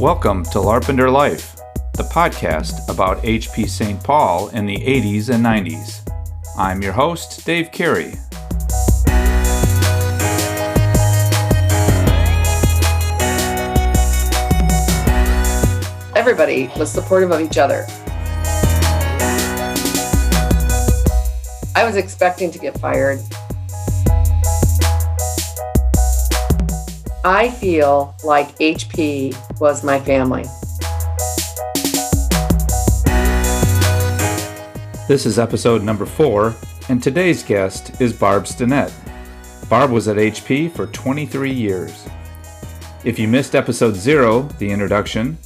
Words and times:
Welcome 0.00 0.44
to 0.44 0.58
LARPender 0.58 1.12
Life, 1.12 1.56
the 1.94 2.04
podcast 2.04 2.88
about 2.88 3.20
HP 3.24 3.68
St. 3.68 4.00
Paul 4.00 4.46
in 4.50 4.64
the 4.64 4.76
80s 4.76 5.28
and 5.28 5.44
90s. 5.44 6.08
I'm 6.56 6.80
your 6.82 6.92
host, 6.92 7.44
Dave 7.44 7.72
Carey. 7.72 8.12
Everybody 16.14 16.70
was 16.78 16.92
supportive 16.92 17.32
of 17.32 17.40
each 17.40 17.58
other. 17.58 17.84
I 21.74 21.82
was 21.84 21.96
expecting 21.96 22.52
to 22.52 22.58
get 22.60 22.78
fired 22.78 23.18
I 27.28 27.50
feel 27.50 28.16
like 28.24 28.56
HP 28.56 29.60
was 29.60 29.84
my 29.84 30.00
family. 30.00 30.44
This 35.06 35.26
is 35.26 35.38
episode 35.38 35.82
number 35.82 36.06
four, 36.06 36.56
and 36.88 37.02
today's 37.02 37.42
guest 37.42 38.00
is 38.00 38.14
Barb 38.14 38.44
Stinnett. 38.44 38.90
Barb 39.68 39.90
was 39.90 40.08
at 40.08 40.16
HP 40.16 40.72
for 40.72 40.86
23 40.86 41.52
years. 41.52 42.08
If 43.04 43.18
you 43.18 43.28
missed 43.28 43.54
episode 43.54 43.94
zero, 43.94 44.44
the 44.58 44.70
introduction, 44.70 45.36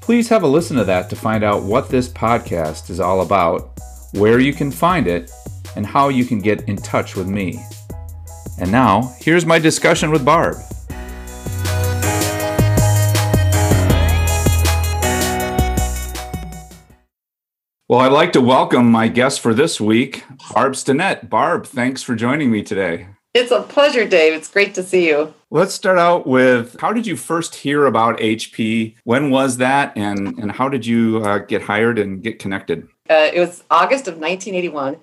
please 0.00 0.30
have 0.30 0.44
a 0.44 0.48
listen 0.48 0.78
to 0.78 0.84
that 0.84 1.10
to 1.10 1.16
find 1.16 1.44
out 1.44 1.62
what 1.62 1.90
this 1.90 2.08
podcast 2.08 2.88
is 2.88 3.00
all 3.00 3.20
about, 3.20 3.78
where 4.12 4.40
you 4.40 4.54
can 4.54 4.70
find 4.70 5.06
it, 5.06 5.30
and 5.76 5.84
how 5.84 6.08
you 6.08 6.24
can 6.24 6.38
get 6.38 6.66
in 6.70 6.76
touch 6.76 7.16
with 7.16 7.28
me. 7.28 7.62
And 8.58 8.72
now, 8.72 9.14
here's 9.18 9.44
my 9.44 9.58
discussion 9.58 10.10
with 10.10 10.24
Barb. 10.24 10.56
Well, 17.92 18.00
I'd 18.00 18.10
like 18.10 18.32
to 18.32 18.40
welcome 18.40 18.90
my 18.90 19.06
guest 19.08 19.40
for 19.40 19.52
this 19.52 19.78
week, 19.78 20.24
Barb 20.54 20.72
Stinnett. 20.72 21.28
Barb, 21.28 21.66
thanks 21.66 22.02
for 22.02 22.14
joining 22.16 22.50
me 22.50 22.62
today. 22.62 23.08
It's 23.34 23.50
a 23.50 23.60
pleasure, 23.60 24.08
Dave. 24.08 24.32
It's 24.32 24.48
great 24.48 24.74
to 24.76 24.82
see 24.82 25.08
you. 25.08 25.34
Let's 25.50 25.74
start 25.74 25.98
out 25.98 26.26
with 26.26 26.80
how 26.80 26.94
did 26.94 27.06
you 27.06 27.18
first 27.18 27.54
hear 27.54 27.84
about 27.84 28.18
HP? 28.18 28.94
When 29.04 29.28
was 29.28 29.58
that? 29.58 29.92
And, 29.94 30.38
and 30.38 30.50
how 30.50 30.70
did 30.70 30.86
you 30.86 31.22
uh, 31.22 31.40
get 31.40 31.60
hired 31.60 31.98
and 31.98 32.22
get 32.22 32.38
connected? 32.38 32.88
Uh, 33.10 33.28
it 33.30 33.38
was 33.38 33.62
August 33.70 34.08
of 34.08 34.14
1981. 34.14 34.96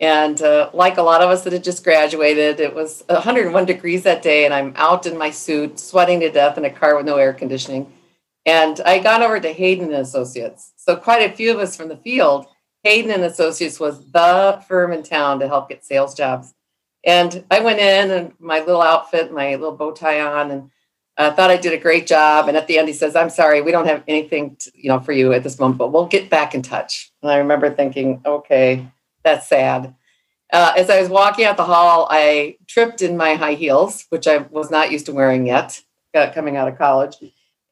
And 0.00 0.40
uh, 0.40 0.70
like 0.72 0.96
a 0.96 1.02
lot 1.02 1.22
of 1.22 1.30
us 1.30 1.42
that 1.42 1.52
had 1.52 1.64
just 1.64 1.82
graduated, 1.82 2.60
it 2.60 2.72
was 2.72 3.02
101 3.08 3.64
degrees 3.64 4.04
that 4.04 4.22
day, 4.22 4.44
and 4.44 4.54
I'm 4.54 4.74
out 4.76 5.06
in 5.06 5.18
my 5.18 5.30
suit, 5.30 5.80
sweating 5.80 6.20
to 6.20 6.30
death 6.30 6.56
in 6.56 6.64
a 6.64 6.70
car 6.70 6.96
with 6.96 7.04
no 7.04 7.16
air 7.16 7.32
conditioning. 7.32 7.92
And 8.48 8.80
I 8.86 8.98
got 8.98 9.20
over 9.20 9.38
to 9.38 9.52
Hayden 9.52 9.92
and 9.92 10.00
Associates. 10.00 10.72
So 10.76 10.96
quite 10.96 11.30
a 11.30 11.36
few 11.36 11.52
of 11.52 11.58
us 11.58 11.76
from 11.76 11.88
the 11.88 11.98
field, 11.98 12.46
Hayden 12.82 13.10
and 13.10 13.22
Associates 13.22 13.78
was 13.78 14.10
the 14.10 14.64
firm 14.66 14.90
in 14.94 15.02
town 15.02 15.40
to 15.40 15.48
help 15.48 15.68
get 15.68 15.84
sales 15.84 16.14
jobs. 16.14 16.54
And 17.04 17.44
I 17.50 17.60
went 17.60 17.78
in 17.78 18.10
and 18.10 18.32
my 18.38 18.60
little 18.60 18.80
outfit, 18.80 19.34
my 19.34 19.50
little 19.56 19.76
bow 19.76 19.92
tie 19.92 20.22
on, 20.22 20.50
and 20.50 20.70
I 21.18 21.28
thought 21.28 21.50
I 21.50 21.58
did 21.58 21.74
a 21.74 21.78
great 21.78 22.06
job. 22.06 22.48
And 22.48 22.56
at 22.56 22.66
the 22.68 22.78
end, 22.78 22.88
he 22.88 22.94
says, 22.94 23.14
"I'm 23.14 23.28
sorry, 23.28 23.60
we 23.60 23.70
don't 23.70 23.86
have 23.86 24.02
anything, 24.08 24.56
to, 24.60 24.72
you 24.74 24.88
know, 24.88 24.98
for 24.98 25.12
you 25.12 25.34
at 25.34 25.42
this 25.42 25.58
moment, 25.58 25.76
but 25.76 25.92
we'll 25.92 26.06
get 26.06 26.30
back 26.30 26.54
in 26.54 26.62
touch." 26.62 27.12
And 27.22 27.30
I 27.30 27.36
remember 27.36 27.68
thinking, 27.68 28.22
"Okay, 28.24 28.86
that's 29.24 29.46
sad." 29.46 29.94
Uh, 30.50 30.72
as 30.74 30.88
I 30.88 31.02
was 31.02 31.10
walking 31.10 31.44
out 31.44 31.58
the 31.58 31.64
hall, 31.64 32.08
I 32.10 32.56
tripped 32.66 33.02
in 33.02 33.14
my 33.18 33.34
high 33.34 33.54
heels, 33.54 34.06
which 34.08 34.26
I 34.26 34.38
was 34.38 34.70
not 34.70 34.90
used 34.90 35.04
to 35.04 35.12
wearing 35.12 35.46
yet, 35.46 35.82
uh, 36.14 36.30
coming 36.32 36.56
out 36.56 36.68
of 36.68 36.78
college 36.78 37.16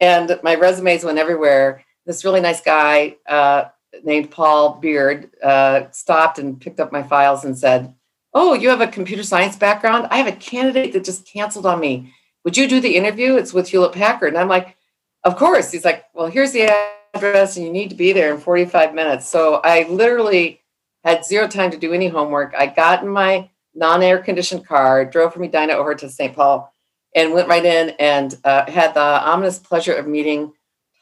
and 0.01 0.39
my 0.43 0.55
resumes 0.55 1.05
went 1.05 1.19
everywhere. 1.19 1.85
This 2.05 2.25
really 2.25 2.41
nice 2.41 2.61
guy 2.61 3.17
uh, 3.29 3.65
named 4.05 4.31
Paul 4.31 4.75
Beard 4.75 5.31
uh, 5.43 5.91
stopped 5.91 6.39
and 6.39 6.61
picked 6.61 6.81
up 6.81 6.93
my 6.93 7.03
files 7.03 7.45
and 7.45 7.59
said, 7.59 7.95
"Oh, 8.35 8.55
you 8.55 8.69
have 8.69 8.81
a 8.81 8.87
computer 8.87 9.23
science 9.23 9.57
background. 9.57 10.09
I 10.11 10.19
have 10.19 10.27
a 10.27 10.37
candidate 10.37 10.93
that 10.93 11.05
just 11.05 11.27
canceled 11.27 11.67
on 11.67 11.81
me. 11.81 12.13
Would 12.45 12.57
you 12.57 12.69
do 12.69 12.81
the 12.81 12.97
interview? 12.97 13.37
It's 13.37 13.53
with 13.53 13.69
Hewlett 13.69 13.93
Packard." 13.93 14.29
And 14.29 14.39
I'm 14.39 14.49
like, 14.49 14.77
"Of 15.25 15.37
course." 15.37 15.73
He's 15.73 15.85
like, 15.85 16.05
"Well, 16.15 16.29
here's 16.29 16.53
the 16.53 16.73
address, 17.15 17.57
and 17.57 17.67
you 17.67 17.73
need 17.73 17.91
to 17.91 17.97
be 17.97 18.13
there 18.13 18.33
in 18.33 18.41
45 18.41 18.95
minutes." 18.95 19.27
So 19.27 19.61
I 19.65 19.87
literally 19.89 20.61
had 21.05 21.25
zero 21.25 21.49
time 21.49 21.71
to 21.71 21.79
do 21.79 21.93
any 21.93 22.09
homework. 22.09 22.55
I 22.57 22.67
got 22.67 23.03
in 23.03 23.09
my 23.09 23.51
non-air 23.75 24.19
conditioned 24.19 24.67
car, 24.67 25.05
drove 25.05 25.33
from 25.33 25.45
Edina 25.45 25.75
over 25.75 25.95
to 25.95 26.09
St. 26.09 26.35
Paul 26.35 26.73
and 27.15 27.33
went 27.33 27.49
right 27.49 27.65
in 27.65 27.91
and 27.99 28.37
uh, 28.45 28.71
had 28.71 28.95
the 28.95 29.01
ominous 29.01 29.59
pleasure 29.59 29.95
of 29.95 30.07
meeting 30.07 30.53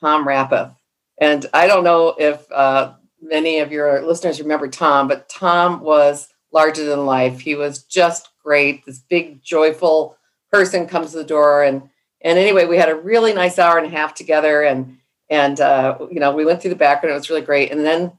Tom 0.00 0.26
Rapputh. 0.26 0.74
And 1.18 1.46
I 1.52 1.66
don't 1.66 1.84
know 1.84 2.14
if 2.18 2.50
uh, 2.52 2.94
many 3.20 3.60
of 3.60 3.72
your 3.72 4.02
listeners 4.02 4.40
remember 4.40 4.68
Tom, 4.68 5.08
but 5.08 5.28
Tom 5.28 5.80
was 5.80 6.28
larger 6.52 6.84
than 6.84 7.06
life. 7.06 7.40
He 7.40 7.54
was 7.54 7.84
just 7.84 8.28
great. 8.42 8.84
This 8.84 8.98
big, 8.98 9.42
joyful 9.42 10.16
person 10.52 10.86
comes 10.86 11.10
to 11.10 11.18
the 11.18 11.24
door, 11.24 11.62
and 11.62 11.88
and 12.20 12.38
anyway, 12.38 12.64
we 12.64 12.76
had 12.76 12.88
a 12.88 12.94
really 12.94 13.32
nice 13.34 13.58
hour 13.58 13.76
and 13.76 13.86
a 13.86 13.90
half 13.90 14.14
together, 14.14 14.62
and 14.62 14.98
and 15.28 15.60
uh, 15.60 15.98
you 16.10 16.20
know 16.20 16.34
we 16.34 16.44
went 16.44 16.60
through 16.60 16.70
the 16.70 16.76
background. 16.76 17.12
It 17.12 17.18
was 17.18 17.30
really 17.30 17.42
great. 17.42 17.72
And 17.72 17.84
then 17.84 18.12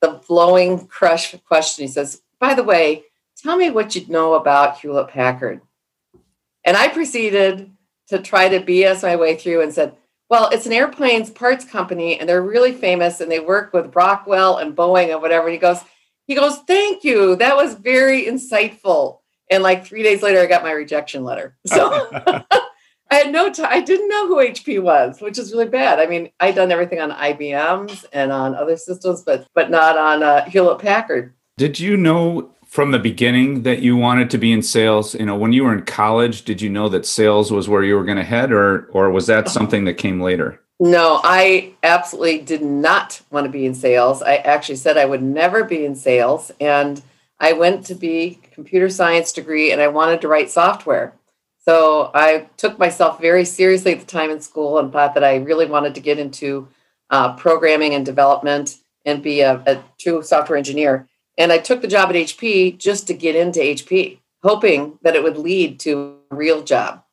the 0.00 0.20
blowing 0.28 0.86
crush 0.86 1.34
question. 1.46 1.84
He 1.86 1.88
says, 1.88 2.22
"By 2.40 2.54
the 2.54 2.64
way, 2.64 3.04
tell 3.36 3.56
me 3.56 3.70
what 3.70 3.94
you 3.94 4.06
know 4.08 4.34
about 4.34 4.78
Hewlett 4.78 5.08
Packard." 5.08 5.60
And 6.68 6.76
I 6.76 6.88
proceeded 6.88 7.70
to 8.08 8.18
try 8.18 8.50
to 8.50 8.60
BS 8.60 9.02
my 9.02 9.16
way 9.16 9.36
through 9.36 9.62
and 9.62 9.72
said, 9.72 9.96
well, 10.28 10.50
it's 10.50 10.66
an 10.66 10.74
airplanes 10.74 11.30
parts 11.30 11.64
company 11.64 12.20
and 12.20 12.28
they're 12.28 12.42
really 12.42 12.72
famous 12.72 13.22
and 13.22 13.32
they 13.32 13.40
work 13.40 13.72
with 13.72 13.96
Rockwell 13.96 14.58
and 14.58 14.76
Boeing 14.76 15.10
and 15.10 15.22
whatever. 15.22 15.46
And 15.46 15.54
he 15.54 15.58
goes, 15.58 15.80
he 16.26 16.34
goes, 16.34 16.58
thank 16.66 17.04
you. 17.04 17.36
That 17.36 17.56
was 17.56 17.72
very 17.72 18.26
insightful. 18.26 19.20
And 19.50 19.62
like 19.62 19.86
three 19.86 20.02
days 20.02 20.22
later, 20.22 20.40
I 20.40 20.44
got 20.46 20.62
my 20.62 20.72
rejection 20.72 21.24
letter. 21.24 21.56
So 21.66 22.10
I 23.10 23.14
had 23.14 23.32
no 23.32 23.50
time. 23.50 23.68
I 23.70 23.80
didn't 23.80 24.10
know 24.10 24.26
who 24.26 24.36
HP 24.36 24.82
was, 24.82 25.22
which 25.22 25.38
is 25.38 25.52
really 25.52 25.70
bad. 25.70 25.98
I 25.98 26.04
mean, 26.04 26.28
I'd 26.38 26.56
done 26.56 26.70
everything 26.70 27.00
on 27.00 27.10
IBMs 27.10 28.04
and 28.12 28.30
on 28.30 28.54
other 28.54 28.76
systems, 28.76 29.22
but 29.22 29.46
but 29.54 29.70
not 29.70 29.96
on 29.96 30.22
uh, 30.22 30.44
Hewlett 30.44 30.80
Packard. 30.80 31.32
Did 31.56 31.80
you 31.80 31.96
know 31.96 32.52
from 32.68 32.92
the 32.92 32.98
beginning 32.98 33.62
that 33.62 33.80
you 33.80 33.96
wanted 33.96 34.30
to 34.30 34.38
be 34.38 34.52
in 34.52 34.62
sales? 34.62 35.14
You 35.14 35.26
know, 35.26 35.36
when 35.36 35.52
you 35.52 35.64
were 35.64 35.74
in 35.74 35.84
college, 35.84 36.44
did 36.44 36.62
you 36.62 36.70
know 36.70 36.88
that 36.90 37.06
sales 37.06 37.50
was 37.50 37.68
where 37.68 37.82
you 37.82 37.96
were 37.96 38.04
going 38.04 38.18
to 38.18 38.24
head, 38.24 38.52
or 38.52 38.88
or 38.92 39.10
was 39.10 39.26
that 39.26 39.48
something 39.48 39.84
that 39.86 39.94
came 39.94 40.20
later? 40.20 40.60
No, 40.80 41.20
I 41.24 41.72
absolutely 41.82 42.38
did 42.38 42.62
not 42.62 43.20
want 43.32 43.46
to 43.46 43.50
be 43.50 43.66
in 43.66 43.74
sales. 43.74 44.22
I 44.22 44.36
actually 44.36 44.76
said 44.76 44.96
I 44.96 45.06
would 45.06 45.22
never 45.22 45.64
be 45.64 45.84
in 45.84 45.96
sales, 45.96 46.52
and 46.60 47.02
I 47.40 47.54
went 47.54 47.86
to 47.86 47.94
be 47.96 48.38
computer 48.52 48.88
science 48.88 49.32
degree, 49.32 49.72
and 49.72 49.80
I 49.80 49.88
wanted 49.88 50.20
to 50.20 50.28
write 50.28 50.50
software. 50.50 51.14
So 51.58 52.10
I 52.14 52.48
took 52.56 52.78
myself 52.78 53.20
very 53.20 53.44
seriously 53.44 53.92
at 53.92 54.00
the 54.00 54.06
time 54.06 54.30
in 54.30 54.40
school 54.40 54.78
and 54.78 54.92
thought 54.92 55.14
that 55.14 55.24
I 55.24 55.36
really 55.36 55.66
wanted 55.66 55.94
to 55.96 56.00
get 56.00 56.18
into 56.18 56.68
uh, 57.10 57.34
programming 57.34 57.94
and 57.94 58.06
development 58.06 58.76
and 59.04 59.22
be 59.22 59.40
a, 59.40 59.62
a 59.66 59.82
true 59.98 60.22
software 60.22 60.56
engineer. 60.56 61.08
And 61.38 61.52
I 61.52 61.58
took 61.58 61.80
the 61.80 61.88
job 61.88 62.10
at 62.10 62.16
HP 62.16 62.76
just 62.76 63.06
to 63.06 63.14
get 63.14 63.36
into 63.36 63.60
HP, 63.60 64.18
hoping 64.42 64.98
that 65.02 65.14
it 65.14 65.22
would 65.22 65.38
lead 65.38 65.78
to 65.80 66.18
a 66.32 66.34
real 66.34 66.62
job. 66.62 67.04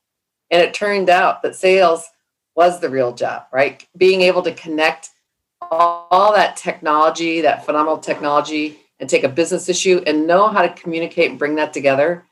And 0.50 0.62
it 0.62 0.74
turned 0.74 1.09
out 1.09 1.44
that 1.44 1.56
sales 1.56 2.09
was 2.56 2.80
the 2.80 2.90
real 2.90 3.13
job, 3.13 3.44
right? 3.53 3.86
Being 3.96 4.22
able 4.22 4.41
to 4.41 4.53
connect 4.53 5.09
all, 5.62 6.34
that 6.34 6.58
technology, 6.58 7.41
that 7.41 7.66
phenomenal 7.66 8.00
technology, 8.00 8.80
and 9.00 9.09
take 9.09 9.24
a 9.24 9.30
business 9.30 9.69
issue 9.69 10.02
and 10.08 10.28
know 10.28 10.47
how 10.47 10.62
to 10.62 10.69
communicate 10.69 11.30
and 11.30 11.40
bring 11.40 11.56
that 11.56 11.74
together. 11.74 12.24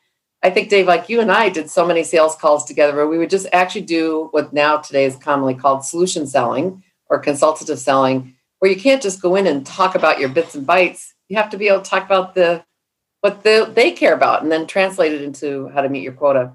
I 0.42 0.50
think, 0.50 0.70
Dave, 0.70 0.88
like 0.88 1.10
you 1.10 1.22
and 1.22 1.32
I 1.32 1.50
did 1.50 1.70
so 1.70 1.86
many 1.86 2.04
sales 2.04 2.36
calls 2.36 2.66
together 2.66 2.96
where 2.96 3.08
we 3.08 3.18
would 3.18 3.30
just 3.30 3.48
actually 3.54 3.82
do 3.82 4.30
what 4.32 4.52
now 4.52 4.78
today 4.78 5.06
is 5.06 5.16
commonly 5.16 5.56
called 5.56 5.86
solution 5.86 6.26
selling 6.28 6.84
or 7.10 7.20
consultative 7.20 7.80
selling, 7.80 8.36
where 8.60 8.72
you 8.72 8.80
can't 8.80 9.02
just 9.02 9.22
go 9.22 9.36
in 9.36 9.48
and 9.48 9.66
talk 9.66 9.96
about 9.96 10.20
your 10.20 10.30
bits 10.30 10.56
and 10.56 10.66
bytes 10.66 11.14
you 11.34 11.40
have 11.40 11.50
to 11.50 11.58
be 11.58 11.68
able 11.68 11.82
to 11.82 11.90
talk 11.90 12.06
about 12.06 12.36
the 12.36 12.64
what 13.22 13.42
the, 13.42 13.72
they 13.74 13.92
care 13.92 14.14
about 14.14 14.44
and 14.44 14.52
then 14.52 14.68
translate 14.68 15.14
it 15.14 15.22
into 15.22 15.68
how 15.70 15.82
to 15.82 15.90
meet 15.90 16.04
your 16.04 16.14
quota. 16.14 16.52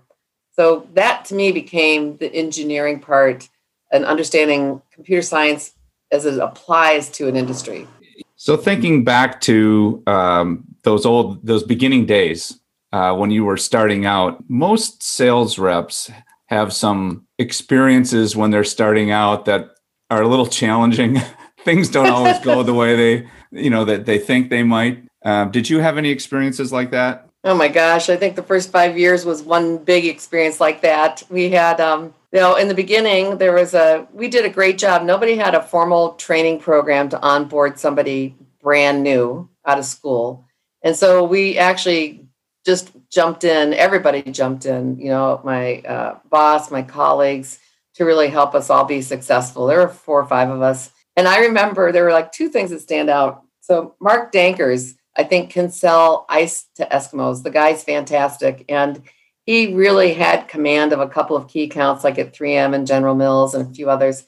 So 0.52 0.86
that 0.94 1.24
to 1.26 1.34
me 1.34 1.50
became 1.50 2.16
the 2.18 2.32
engineering 2.32 3.00
part 3.00 3.48
and 3.90 4.04
understanding 4.04 4.80
computer 4.92 5.22
science 5.22 5.72
as 6.12 6.26
it 6.26 6.38
applies 6.38 7.08
to 7.10 7.26
an 7.26 7.36
industry. 7.36 7.88
So 8.36 8.56
thinking 8.56 9.02
back 9.02 9.40
to 9.42 10.02
um, 10.06 10.64
those 10.84 11.04
old 11.04 11.44
those 11.44 11.64
beginning 11.64 12.06
days 12.06 12.60
uh, 12.92 13.16
when 13.16 13.32
you 13.32 13.44
were 13.44 13.56
starting 13.56 14.06
out, 14.06 14.44
most 14.48 15.02
sales 15.02 15.58
reps 15.58 16.08
have 16.46 16.72
some 16.72 17.26
experiences 17.38 18.36
when 18.36 18.52
they're 18.52 18.62
starting 18.62 19.10
out 19.10 19.46
that 19.46 19.70
are 20.08 20.22
a 20.22 20.28
little 20.28 20.46
challenging. 20.46 21.20
Things 21.64 21.88
don't 21.88 22.10
always 22.10 22.38
go 22.40 22.62
the 22.62 22.74
way 22.74 22.94
they 22.94 23.28
you 23.50 23.70
know 23.70 23.84
that 23.84 24.06
they 24.06 24.18
think 24.18 24.50
they 24.50 24.62
might. 24.62 25.04
Uh, 25.24 25.44
did 25.46 25.68
you 25.68 25.80
have 25.80 25.98
any 25.98 26.10
experiences 26.10 26.72
like 26.72 26.90
that? 26.90 27.28
Oh 27.44 27.54
my 27.54 27.68
gosh, 27.68 28.08
I 28.10 28.16
think 28.16 28.34
the 28.34 28.42
first 28.42 28.70
five 28.70 28.98
years 28.98 29.24
was 29.24 29.42
one 29.42 29.78
big 29.78 30.04
experience 30.04 30.60
like 30.60 30.82
that. 30.82 31.22
We 31.30 31.50
had, 31.50 31.80
um, 31.80 32.12
you 32.32 32.40
know, 32.40 32.56
in 32.56 32.66
the 32.66 32.74
beginning, 32.74 33.38
there 33.38 33.54
was 33.54 33.74
a, 33.74 34.06
we 34.12 34.28
did 34.28 34.44
a 34.44 34.50
great 34.50 34.76
job. 34.76 35.04
Nobody 35.04 35.36
had 35.36 35.54
a 35.54 35.62
formal 35.62 36.14
training 36.14 36.58
program 36.58 37.08
to 37.10 37.20
onboard 37.20 37.78
somebody 37.78 38.34
brand 38.60 39.04
new 39.04 39.48
out 39.64 39.78
of 39.78 39.84
school. 39.84 40.44
And 40.82 40.96
so 40.96 41.24
we 41.24 41.56
actually 41.58 42.26
just 42.66 42.90
jumped 43.10 43.44
in, 43.44 43.72
everybody 43.72 44.22
jumped 44.22 44.66
in, 44.66 44.98
you 44.98 45.08
know, 45.08 45.40
my 45.44 45.78
uh, 45.82 46.18
boss, 46.28 46.70
my 46.70 46.82
colleagues, 46.82 47.60
to 47.94 48.04
really 48.04 48.28
help 48.28 48.54
us 48.54 48.68
all 48.68 48.84
be 48.84 49.00
successful. 49.00 49.66
There 49.66 49.78
were 49.78 49.88
four 49.88 50.20
or 50.20 50.26
five 50.26 50.50
of 50.50 50.60
us. 50.60 50.90
And 51.18 51.26
I 51.26 51.40
remember 51.40 51.90
there 51.90 52.04
were 52.04 52.12
like 52.12 52.30
two 52.30 52.48
things 52.48 52.70
that 52.70 52.80
stand 52.80 53.10
out. 53.10 53.42
So 53.60 53.96
Mark 54.00 54.30
Dankers, 54.30 54.94
I 55.16 55.24
think, 55.24 55.50
can 55.50 55.68
sell 55.68 56.24
ice 56.28 56.66
to 56.76 56.86
Eskimos. 56.86 57.42
The 57.42 57.50
guy's 57.50 57.82
fantastic. 57.82 58.64
And 58.68 59.02
he 59.44 59.74
really 59.74 60.14
had 60.14 60.46
command 60.46 60.92
of 60.92 61.00
a 61.00 61.08
couple 61.08 61.36
of 61.36 61.48
key 61.48 61.64
accounts 61.64 62.04
like 62.04 62.20
at 62.20 62.34
3M 62.34 62.72
and 62.72 62.86
General 62.86 63.16
Mills 63.16 63.52
and 63.52 63.68
a 63.68 63.74
few 63.74 63.90
others. 63.90 64.26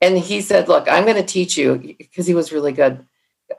And 0.00 0.18
he 0.18 0.40
said, 0.40 0.66
Look, 0.66 0.90
I'm 0.90 1.04
going 1.04 1.22
to 1.22 1.22
teach 1.22 1.56
you 1.56 1.76
because 1.76 2.26
he 2.26 2.34
was 2.34 2.50
really 2.50 2.72
good. 2.72 3.06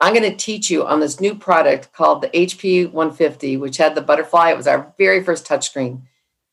I'm 0.02 0.12
going 0.12 0.30
to 0.30 0.36
teach 0.36 0.68
you 0.68 0.86
on 0.86 1.00
this 1.00 1.18
new 1.18 1.34
product 1.34 1.94
called 1.94 2.20
the 2.20 2.28
HP 2.28 2.92
150, 2.92 3.56
which 3.56 3.78
had 3.78 3.94
the 3.94 4.02
butterfly. 4.02 4.50
It 4.50 4.58
was 4.58 4.66
our 4.66 4.92
very 4.98 5.24
first 5.24 5.46
touchscreen. 5.46 6.02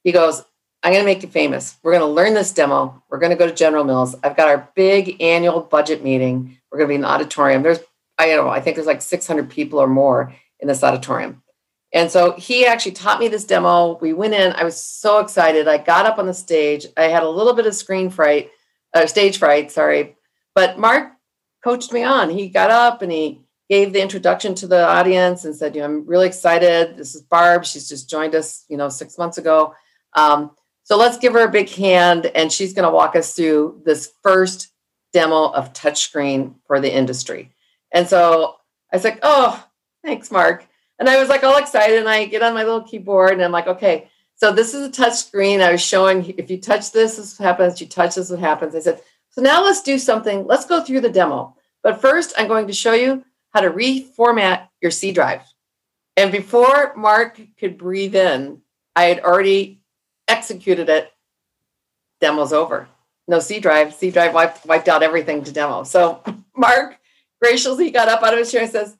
He 0.06 0.14
goes, 0.14 0.42
I'm 0.84 0.94
going 0.94 1.04
to 1.04 1.06
make 1.06 1.24
you 1.24 1.30
famous. 1.30 1.78
We're 1.82 1.94
going 1.94 2.08
to 2.08 2.14
learn 2.14 2.34
this 2.34 2.54
demo. 2.54 3.04
We're 3.10 3.20
going 3.20 3.32
to 3.32 3.36
go 3.36 3.48
to 3.48 3.54
General 3.54 3.84
Mills. 3.84 4.16
I've 4.24 4.38
got 4.38 4.48
our 4.48 4.70
big 4.76 5.22
annual 5.22 5.62
budget 5.62 6.04
meeting. 6.04 6.58
We're 6.72 6.78
going 6.78 6.88
to 6.88 6.92
be 6.92 6.96
in 6.96 7.02
the 7.02 7.10
auditorium. 7.10 7.64
There's, 7.64 7.80
I 8.18 8.28
don't 8.28 8.46
know, 8.46 8.52
I 8.52 8.62
think 8.62 8.76
there's 8.76 8.88
like 8.88 9.02
600 9.02 9.50
people 9.50 9.80
or 9.80 9.88
more 9.88 10.34
in 10.60 10.68
this 10.68 10.84
auditorium. 10.84 11.42
And 11.94 12.12
so 12.12 12.34
he 12.34 12.66
actually 12.66 12.92
taught 12.92 13.20
me 13.20 13.28
this 13.28 13.46
demo. 13.46 13.98
We 14.02 14.14
went 14.14 14.34
in. 14.34 14.54
I 14.54 14.64
was 14.64 14.82
so 14.82 15.20
excited. 15.20 15.68
I 15.68 15.78
got 15.78 16.06
up 16.06 16.20
on 16.20 16.26
the 16.26 16.34
stage. 16.34 16.86
I 16.98 17.04
had 17.04 17.24
a 17.24 17.30
little 17.30 17.54
bit 17.54 17.66
of 17.66 17.76
screen 17.76 18.10
fright, 18.10 18.52
uh, 18.94 19.08
stage 19.08 19.38
fright, 19.38 19.72
sorry. 19.72 20.16
But 20.54 20.78
Mark 20.78 21.14
coached 21.64 21.94
me 21.94 22.04
on. 22.04 22.30
He 22.30 22.50
got 22.50 22.72
up 22.72 23.02
and 23.02 23.12
he 23.12 23.42
gave 23.70 23.94
the 23.94 24.02
introduction 24.02 24.56
to 24.56 24.68
the 24.68 24.86
audience 24.86 25.46
and 25.46 25.56
said, 25.56 25.76
you 25.76 25.82
know, 25.82 25.86
I'm 25.86 26.06
really 26.06 26.28
excited. 26.28 26.98
This 26.98 27.16
is 27.16 27.22
Barb. 27.22 27.66
She's 27.66 27.88
just 27.88 28.10
joined 28.10 28.36
us, 28.36 28.66
you 28.70 28.78
know, 28.78 28.90
six 28.90 29.18
months 29.18 29.38
ago. 29.38 29.74
Um, 30.14 30.52
so 30.88 30.96
let's 30.96 31.18
give 31.18 31.34
her 31.34 31.44
a 31.44 31.52
big 31.52 31.68
hand, 31.68 32.28
and 32.28 32.50
she's 32.50 32.74
going 32.74 32.88
to 32.88 32.96
walk 32.96 33.18
us 33.18 33.34
through 33.34 33.82
this 33.84 34.14
first 34.24 34.70
demo 35.12 35.50
of 35.50 35.74
touchscreen 35.74 36.56
for 36.66 36.80
the 36.80 36.96
industry. 36.96 37.52
And 37.92 38.08
so 38.08 38.56
I 38.94 38.96
was 38.96 39.04
like, 39.04 39.20
oh, 39.22 39.62
thanks, 40.02 40.32
Mark. 40.32 40.66
And 40.98 41.10
I 41.10 41.20
was 41.20 41.28
like 41.28 41.44
all 41.44 41.58
excited, 41.58 42.00
and 42.00 42.08
I 42.08 42.24
get 42.24 42.42
on 42.42 42.54
my 42.54 42.64
little 42.64 42.84
keyboard, 42.84 43.34
and 43.34 43.44
I'm 43.44 43.52
like, 43.52 43.68
okay, 43.68 44.10
so 44.36 44.54
this 44.54 44.74
is 44.74 44.88
a 44.88 44.90
touch 44.90 45.16
screen. 45.16 45.60
I 45.60 45.74
was 45.74 45.82
showing 45.82 46.24
if 46.38 46.50
you 46.50 46.58
touch 46.58 46.94
this, 46.94 47.18
this 47.18 47.38
happens. 47.38 47.82
You 47.82 47.88
touch 47.88 48.16
this, 48.16 48.30
what 48.30 48.40
happens. 48.40 48.74
I 48.74 48.80
said, 48.80 49.02
so 49.30 49.42
now 49.42 49.66
let's 49.66 49.82
do 49.82 50.00
something. 50.00 50.48
Let's 50.48 50.66
go 50.66 50.82
through 50.82 51.02
the 51.02 51.10
demo. 51.10 51.58
But 51.84 52.00
first, 52.00 52.34
I'm 52.38 52.48
going 52.48 52.68
to 52.68 52.74
show 52.74 52.94
you 52.94 53.26
how 53.50 53.60
to 53.60 53.72
reformat 53.72 54.70
your 54.82 54.92
C 54.92 55.12
drive. 55.12 55.42
And 56.16 56.32
before 56.32 56.94
Mark 56.96 57.42
could 57.60 57.78
breathe 57.78 58.16
in, 58.16 58.62
I 58.96 59.04
had 59.04 59.20
already 59.20 59.77
executed 60.28 60.90
it, 60.90 61.12
demo's 62.22 62.54
over. 62.54 62.88
No 63.28 63.40
C 63.40 63.60
drive. 63.60 63.94
C 63.94 64.12
drive 64.12 64.34
wiped, 64.34 64.66
wiped 64.66 64.88
out 64.88 65.04
everything 65.04 65.44
to 65.44 65.52
demo. 65.52 65.84
So 65.84 66.24
Mark 66.58 66.98
graciously 67.42 67.92
got 67.92 68.08
up 68.08 68.24
out 68.24 68.34
of 68.34 68.40
his 68.40 68.52
chair 68.52 68.64
and 68.64 68.72
says, 68.72 68.98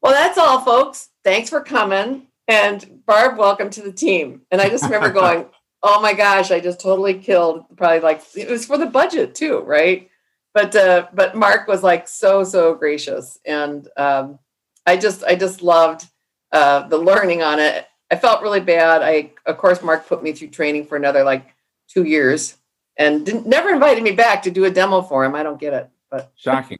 Well, 0.00 0.12
that's 0.12 0.38
all, 0.38 0.60
folks. 0.60 1.10
Thanks 1.24 1.50
for 1.50 1.60
coming. 1.60 2.28
And 2.48 3.02
Barb, 3.06 3.38
welcome 3.38 3.70
to 3.70 3.82
the 3.82 3.92
team. 3.92 4.42
And 4.50 4.60
I 4.60 4.68
just 4.68 4.84
remember 4.84 5.10
going, 5.12 5.46
Oh 5.82 6.00
my 6.00 6.14
gosh, 6.14 6.50
I 6.50 6.60
just 6.60 6.80
totally 6.80 7.14
killed 7.14 7.64
probably 7.76 8.00
like 8.00 8.22
it 8.34 8.48
was 8.48 8.66
for 8.66 8.78
the 8.78 8.86
budget 8.86 9.34
too, 9.34 9.60
right? 9.60 10.08
But 10.54 10.74
uh, 10.74 11.08
but 11.12 11.36
Mark 11.36 11.68
was 11.68 11.82
like 11.82 12.08
so, 12.08 12.44
so 12.44 12.74
gracious. 12.74 13.38
And 13.44 13.86
um, 13.96 14.38
I 14.86 14.96
just 14.96 15.22
I 15.24 15.34
just 15.34 15.60
loved 15.60 16.06
uh, 16.52 16.86
the 16.88 16.98
learning 16.98 17.42
on 17.42 17.58
it 17.58 17.86
I 18.10 18.16
felt 18.16 18.42
really 18.42 18.60
bad. 18.60 19.02
I, 19.02 19.32
of 19.46 19.58
course, 19.58 19.82
Mark 19.82 20.06
put 20.06 20.22
me 20.22 20.32
through 20.32 20.48
training 20.48 20.86
for 20.86 20.96
another 20.96 21.24
like 21.24 21.54
two 21.88 22.04
years 22.04 22.56
and 22.96 23.26
didn't, 23.26 23.46
never 23.46 23.70
invited 23.70 24.02
me 24.02 24.12
back 24.12 24.42
to 24.42 24.50
do 24.50 24.64
a 24.64 24.70
demo 24.70 25.02
for 25.02 25.24
him. 25.24 25.34
I 25.34 25.42
don't 25.42 25.60
get 25.60 25.74
it, 25.74 25.90
but 26.10 26.32
shocking. 26.36 26.78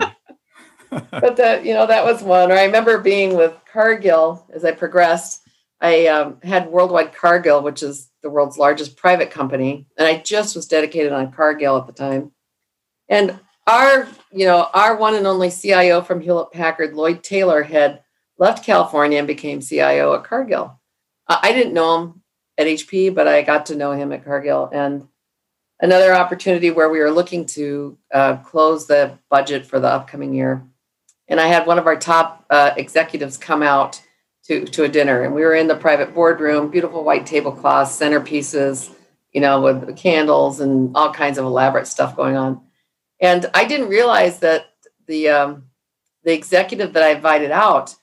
but 0.90 1.36
that, 1.36 1.64
you 1.64 1.74
know, 1.74 1.86
that 1.86 2.04
was 2.04 2.22
one. 2.22 2.50
Or 2.50 2.54
I 2.54 2.64
remember 2.64 2.98
being 2.98 3.36
with 3.36 3.54
Cargill 3.70 4.46
as 4.54 4.64
I 4.64 4.72
progressed. 4.72 5.42
I 5.80 6.06
um, 6.06 6.40
had 6.42 6.68
Worldwide 6.68 7.14
Cargill, 7.14 7.62
which 7.62 7.82
is 7.82 8.10
the 8.22 8.30
world's 8.30 8.56
largest 8.56 8.96
private 8.96 9.30
company, 9.30 9.86
and 9.98 10.08
I 10.08 10.18
just 10.18 10.56
was 10.56 10.66
dedicated 10.66 11.12
on 11.12 11.32
Cargill 11.32 11.76
at 11.76 11.86
the 11.86 11.92
time. 11.92 12.32
And 13.08 13.38
our, 13.66 14.08
you 14.32 14.46
know, 14.46 14.68
our 14.72 14.96
one 14.96 15.14
and 15.14 15.26
only 15.26 15.50
CIO 15.50 16.00
from 16.00 16.20
Hewlett 16.20 16.50
Packard, 16.52 16.94
Lloyd 16.94 17.22
Taylor, 17.22 17.62
had 17.62 18.00
left 18.38 18.64
California 18.64 19.18
and 19.18 19.26
became 19.26 19.60
CIO 19.60 20.14
at 20.14 20.24
Cargill. 20.24 20.80
I 21.28 21.52
didn't 21.52 21.74
know 21.74 22.02
him 22.02 22.22
at 22.58 22.66
HP, 22.66 23.14
but 23.14 23.26
I 23.26 23.42
got 23.42 23.66
to 23.66 23.76
know 23.76 23.92
him 23.92 24.12
at 24.12 24.24
Cargill. 24.24 24.70
And 24.72 25.08
another 25.80 26.14
opportunity 26.14 26.70
where 26.70 26.88
we 26.88 27.00
were 27.00 27.10
looking 27.10 27.46
to 27.46 27.98
uh, 28.12 28.36
close 28.38 28.86
the 28.86 29.18
budget 29.28 29.66
for 29.66 29.80
the 29.80 29.88
upcoming 29.88 30.34
year. 30.34 30.64
And 31.28 31.40
I 31.40 31.48
had 31.48 31.66
one 31.66 31.78
of 31.78 31.86
our 31.86 31.96
top 31.96 32.44
uh, 32.50 32.72
executives 32.76 33.36
come 33.36 33.62
out 33.62 34.00
to, 34.44 34.64
to 34.64 34.84
a 34.84 34.88
dinner, 34.88 35.22
and 35.22 35.34
we 35.34 35.42
were 35.42 35.56
in 35.56 35.66
the 35.66 35.74
private 35.74 36.14
boardroom, 36.14 36.70
beautiful 36.70 37.02
white 37.02 37.26
tablecloths, 37.26 37.98
centerpieces, 37.98 38.94
you 39.32 39.40
know, 39.40 39.60
with 39.60 39.96
candles 39.96 40.60
and 40.60 40.96
all 40.96 41.12
kinds 41.12 41.36
of 41.36 41.44
elaborate 41.44 41.88
stuff 41.88 42.14
going 42.14 42.36
on. 42.36 42.60
And 43.20 43.50
I 43.54 43.64
didn't 43.64 43.88
realize 43.88 44.38
that 44.40 44.66
the 45.08 45.30
um, 45.30 45.64
the 46.22 46.32
executive 46.32 46.92
that 46.92 47.02
I 47.02 47.10
invited 47.10 47.50
out 47.50 47.94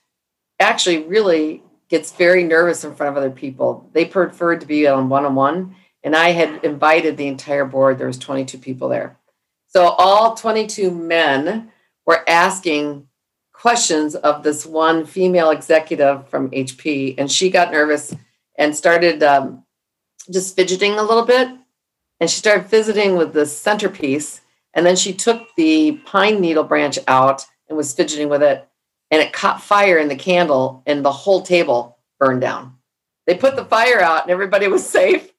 actually 0.60 1.04
really 1.04 1.62
gets 1.88 2.12
very 2.12 2.44
nervous 2.44 2.84
in 2.84 2.94
front 2.94 3.10
of 3.10 3.16
other 3.16 3.30
people. 3.30 3.88
They 3.92 4.04
preferred 4.04 4.60
to 4.60 4.66
be 4.66 4.86
on 4.86 5.08
one 5.08 5.24
on 5.24 5.34
one. 5.34 5.76
And 6.02 6.14
I 6.14 6.30
had 6.30 6.64
invited 6.64 7.16
the 7.16 7.28
entire 7.28 7.64
board. 7.64 7.98
There 7.98 8.06
was 8.06 8.18
22 8.18 8.58
people 8.58 8.88
there. 8.88 9.18
So 9.68 9.86
all 9.86 10.34
22 10.34 10.90
men 10.90 11.70
were 12.06 12.28
asking 12.28 13.08
questions 13.52 14.14
of 14.14 14.42
this 14.42 14.66
one 14.66 15.06
female 15.06 15.50
executive 15.50 16.28
from 16.28 16.50
HP. 16.50 17.14
And 17.16 17.30
she 17.30 17.50
got 17.50 17.72
nervous 17.72 18.14
and 18.56 18.76
started 18.76 19.22
um, 19.22 19.64
just 20.30 20.54
fidgeting 20.54 20.92
a 20.92 21.02
little 21.02 21.24
bit. 21.24 21.48
And 22.20 22.30
she 22.30 22.38
started 22.38 22.66
fidgeting 22.66 23.16
with 23.16 23.32
the 23.32 23.46
centerpiece. 23.46 24.42
And 24.74 24.84
then 24.84 24.96
she 24.96 25.12
took 25.12 25.48
the 25.56 25.92
pine 26.04 26.40
needle 26.40 26.64
branch 26.64 26.98
out 27.08 27.46
and 27.68 27.76
was 27.76 27.94
fidgeting 27.94 28.28
with 28.28 28.42
it 28.42 28.68
and 29.10 29.22
it 29.22 29.32
caught 29.32 29.62
fire 29.62 29.98
in 29.98 30.08
the 30.08 30.16
candle 30.16 30.82
and 30.86 31.04
the 31.04 31.12
whole 31.12 31.42
table 31.42 31.98
burned 32.18 32.40
down. 32.40 32.76
They 33.26 33.34
put 33.34 33.56
the 33.56 33.64
fire 33.64 34.00
out 34.00 34.22
and 34.22 34.30
everybody 34.30 34.68
was 34.68 34.86
safe. 34.86 35.30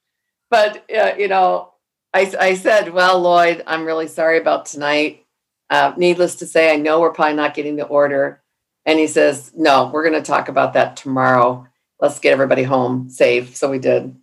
But, 0.50 0.90
uh, 0.92 1.14
you 1.18 1.28
know, 1.28 1.74
I, 2.14 2.32
I 2.40 2.54
said, 2.56 2.94
well, 2.94 3.20
Lloyd, 3.20 3.64
I'm 3.68 3.86
really 3.86 4.08
sorry 4.08 4.38
about 4.38 4.66
tonight. 4.66 5.26
Uh, 5.70 5.94
needless 5.98 6.36
to 6.36 6.46
say, 6.46 6.72
I 6.72 6.78
know 6.78 7.02
we're 7.02 7.12
probably 7.12 7.36
not 7.36 7.56
getting 7.56 7.76
the 7.76 7.86
order. 7.86 8.42
And 8.86 9.00
he 9.00 9.08
says, 9.08 9.52
no, 9.56 9.90
we're 9.92 10.08
going 10.08 10.22
to 10.22 10.26
talk 10.26 10.48
about 10.48 10.74
that 10.74 10.96
tomorrow. 10.96 11.68
Let's 12.00 12.20
get 12.20 12.34
everybody 12.34 12.64
home 12.64 13.10
safe. 13.10 13.56
So 13.56 13.70
we 13.70 13.80
did. 13.80 14.16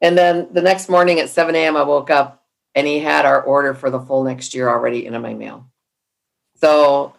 And 0.00 0.18
then 0.18 0.48
the 0.52 0.60
next 0.60 0.90
morning 0.90 1.20
at 1.20 1.30
7 1.30 1.54
a.m., 1.54 1.76
I 1.76 1.82
woke 1.82 2.10
up 2.10 2.44
and 2.74 2.86
he 2.86 2.98
had 2.98 3.24
our 3.24 3.40
order 3.40 3.72
for 3.72 3.90
the 3.90 4.00
full 4.00 4.24
next 4.24 4.54
year 4.54 4.68
already 4.68 5.06
in 5.06 5.20
my 5.22 5.32
mail. 5.32 5.66
So 6.56 7.14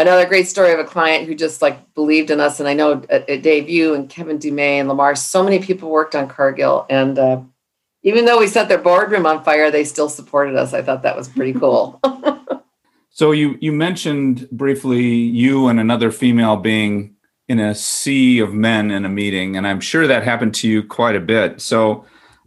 another 0.00 0.26
great 0.26 0.48
story 0.48 0.72
of 0.72 0.78
a 0.78 0.84
client 0.84 1.26
who 1.26 1.34
just 1.34 1.62
like 1.62 1.94
believed 1.94 2.30
in 2.30 2.40
us. 2.40 2.60
And 2.60 2.68
I 2.68 2.74
know 2.74 3.02
at, 3.08 3.26
Dave, 3.42 3.68
you 3.68 3.94
and 3.94 4.08
Kevin 4.08 4.38
Dumay 4.38 4.78
and 4.78 4.88
Lamar, 4.88 5.14
so 5.14 5.42
many 5.42 5.58
people 5.58 5.90
worked 5.90 6.14
on 6.14 6.28
Cargill. 6.28 6.86
And 6.88 7.18
uh, 7.18 7.42
even 8.02 8.24
though 8.24 8.38
we 8.38 8.46
set 8.46 8.68
their 8.68 8.78
boardroom 8.78 9.26
on 9.26 9.44
fire, 9.44 9.70
they 9.70 9.84
still 9.84 10.08
supported 10.08 10.56
us. 10.56 10.72
I 10.72 10.82
thought 10.82 11.02
that 11.02 11.16
was 11.16 11.28
pretty 11.28 11.52
cool. 11.52 12.00
so 13.10 13.32
you 13.32 13.58
you 13.60 13.72
mentioned 13.72 14.48
briefly 14.50 15.02
you 15.02 15.68
and 15.68 15.78
another 15.78 16.10
female 16.10 16.56
being 16.56 17.14
in 17.48 17.58
a 17.58 17.74
sea 17.74 18.38
of 18.38 18.54
men 18.54 18.90
in 18.90 19.04
a 19.04 19.08
meeting, 19.08 19.56
and 19.56 19.66
I'm 19.66 19.80
sure 19.80 20.06
that 20.06 20.22
happened 20.22 20.54
to 20.56 20.68
you 20.68 20.84
quite 20.84 21.16
a 21.16 21.20
bit. 21.20 21.60
So 21.60 22.04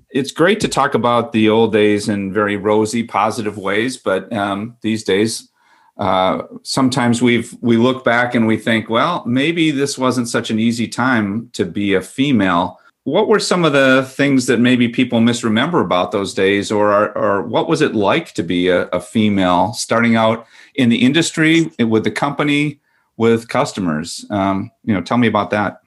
it's 0.09 0.31
great 0.31 0.59
to 0.61 0.67
talk 0.67 0.93
about 0.93 1.33
the 1.33 1.49
old 1.49 1.73
days 1.73 2.07
in 2.07 2.31
very 2.31 2.55
rosy, 2.55 3.03
positive 3.03 3.57
ways, 3.57 3.97
but 3.97 4.31
um, 4.31 4.77
these 4.81 5.03
days 5.03 5.49
uh, 5.97 6.43
sometimes 6.63 7.21
we've 7.21 7.55
we 7.61 7.77
look 7.77 8.03
back 8.03 8.33
and 8.33 8.47
we 8.47 8.57
think, 8.57 8.89
well, 8.89 9.23
maybe 9.25 9.71
this 9.71 9.97
wasn't 9.97 10.27
such 10.27 10.49
an 10.49 10.59
easy 10.59 10.87
time 10.87 11.49
to 11.53 11.65
be 11.65 11.93
a 11.93 12.01
female. 12.01 12.79
What 13.03 13.27
were 13.27 13.39
some 13.39 13.65
of 13.65 13.73
the 13.73 14.09
things 14.09 14.45
that 14.47 14.59
maybe 14.59 14.87
people 14.87 15.19
misremember 15.19 15.81
about 15.81 16.11
those 16.11 16.33
days, 16.33 16.71
or 16.71 17.15
or 17.17 17.43
what 17.43 17.67
was 17.67 17.81
it 17.81 17.93
like 17.93 18.33
to 18.33 18.43
be 18.43 18.69
a, 18.69 18.87
a 18.87 18.99
female 18.99 19.73
starting 19.73 20.15
out 20.15 20.47
in 20.75 20.89
the 20.89 21.03
industry 21.03 21.71
with 21.79 22.03
the 22.05 22.11
company 22.11 22.79
with 23.17 23.47
customers? 23.47 24.25
Um, 24.29 24.71
you 24.83 24.93
know, 24.93 25.01
tell 25.01 25.17
me 25.17 25.27
about 25.27 25.51
that. 25.51 25.81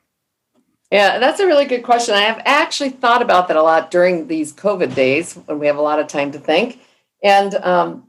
Yeah, 0.92 1.18
that's 1.18 1.40
a 1.40 1.46
really 1.46 1.64
good 1.64 1.82
question. 1.82 2.14
I 2.14 2.20
have 2.20 2.40
actually 2.44 2.90
thought 2.90 3.22
about 3.22 3.48
that 3.48 3.56
a 3.56 3.62
lot 3.62 3.90
during 3.90 4.28
these 4.28 4.52
COVID 4.52 4.94
days 4.94 5.34
when 5.34 5.58
we 5.58 5.66
have 5.66 5.78
a 5.78 5.82
lot 5.82 5.98
of 5.98 6.06
time 6.06 6.30
to 6.30 6.38
think. 6.38 6.80
And 7.24 7.56
um, 7.56 8.04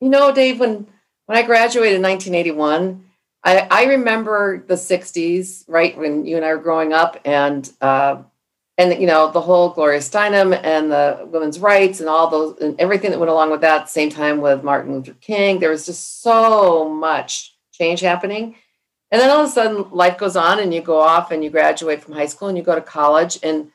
you 0.00 0.08
know, 0.08 0.30
Dave, 0.32 0.60
when 0.60 0.86
when 1.26 1.38
I 1.38 1.42
graduated 1.42 1.96
in 1.96 2.02
1981, 2.02 3.04
I, 3.44 3.68
I 3.70 3.84
remember 3.84 4.64
the 4.66 4.74
60s, 4.74 5.64
right 5.68 5.96
when 5.96 6.24
you 6.24 6.36
and 6.36 6.44
I 6.44 6.54
were 6.54 6.62
growing 6.62 6.92
up, 6.92 7.20
and 7.24 7.70
uh, 7.80 8.22
and 8.78 9.00
you 9.00 9.06
know 9.06 9.30
the 9.30 9.40
whole 9.40 9.70
Gloria 9.70 10.00
Steinem 10.00 10.58
and 10.62 10.90
the 10.90 11.28
women's 11.30 11.58
rights 11.58 12.00
and 12.00 12.08
all 12.08 12.28
those 12.28 12.58
and 12.58 12.78
everything 12.80 13.10
that 13.10 13.18
went 13.18 13.30
along 13.30 13.50
with 13.50 13.60
that. 13.60 13.88
Same 13.88 14.10
time 14.10 14.40
with 14.40 14.64
Martin 14.64 14.94
Luther 14.94 15.14
King, 15.20 15.60
there 15.60 15.70
was 15.70 15.86
just 15.86 16.22
so 16.22 16.88
much 16.88 17.56
change 17.72 18.00
happening. 18.00 18.56
And 19.12 19.20
then 19.20 19.30
all 19.30 19.44
of 19.44 19.48
a 19.48 19.52
sudden, 19.52 19.90
life 19.92 20.18
goes 20.18 20.36
on, 20.36 20.58
and 20.58 20.74
you 20.74 20.80
go 20.80 20.98
off 20.98 21.30
and 21.30 21.44
you 21.44 21.50
graduate 21.50 22.02
from 22.02 22.14
high 22.14 22.26
school 22.26 22.48
and 22.48 22.58
you 22.58 22.64
go 22.64 22.74
to 22.74 22.80
college. 22.80 23.38
And 23.42 23.70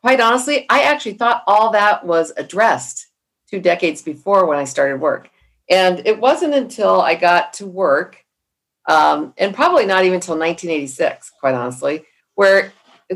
quite 0.00 0.20
honestly, 0.20 0.66
I 0.70 0.82
actually 0.82 1.14
thought 1.14 1.42
all 1.46 1.72
that 1.72 2.06
was 2.06 2.32
addressed 2.36 3.08
two 3.50 3.60
decades 3.60 4.02
before 4.02 4.46
when 4.46 4.58
I 4.58 4.64
started 4.64 5.00
work. 5.00 5.30
And 5.70 6.02
it 6.04 6.18
wasn't 6.18 6.54
until 6.54 7.00
I 7.00 7.14
got 7.14 7.54
to 7.54 7.66
work, 7.66 8.24
um, 8.88 9.32
and 9.38 9.54
probably 9.54 9.86
not 9.86 10.04
even 10.04 10.16
until 10.16 10.36
1986, 10.36 11.30
quite 11.38 11.54
honestly, 11.54 12.04
where 12.34 12.72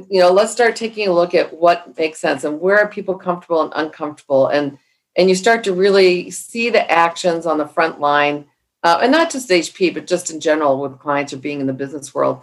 you 0.09 0.21
know 0.21 0.31
let's 0.31 0.53
start 0.53 0.77
taking 0.77 1.09
a 1.09 1.13
look 1.13 1.35
at 1.35 1.53
what 1.53 1.97
makes 1.99 2.21
sense 2.21 2.45
and 2.45 2.61
where 2.61 2.79
are 2.79 2.89
people 2.89 3.17
comfortable 3.17 3.63
and 3.63 3.73
uncomfortable, 3.75 4.47
and 4.47 4.79
and 5.17 5.29
you 5.29 5.35
start 5.35 5.65
to 5.65 5.73
really 5.73 6.31
see 6.31 6.71
the 6.71 6.91
actions 6.91 7.45
on 7.45 7.59
the 7.59 7.67
front 7.67 8.01
line, 8.01 8.47
uh, 8.85 9.01
and 9.03 9.11
not 9.11 9.31
just 9.31 9.51
HP, 9.51 9.93
but 9.93 10.07
just 10.07 10.31
in 10.31 10.39
general 10.39 10.81
with 10.81 10.99
clients 11.01 11.33
or 11.33 11.39
being 11.39 11.61
in 11.61 11.67
the 11.67 11.73
business 11.73 12.15
world. 12.15 12.41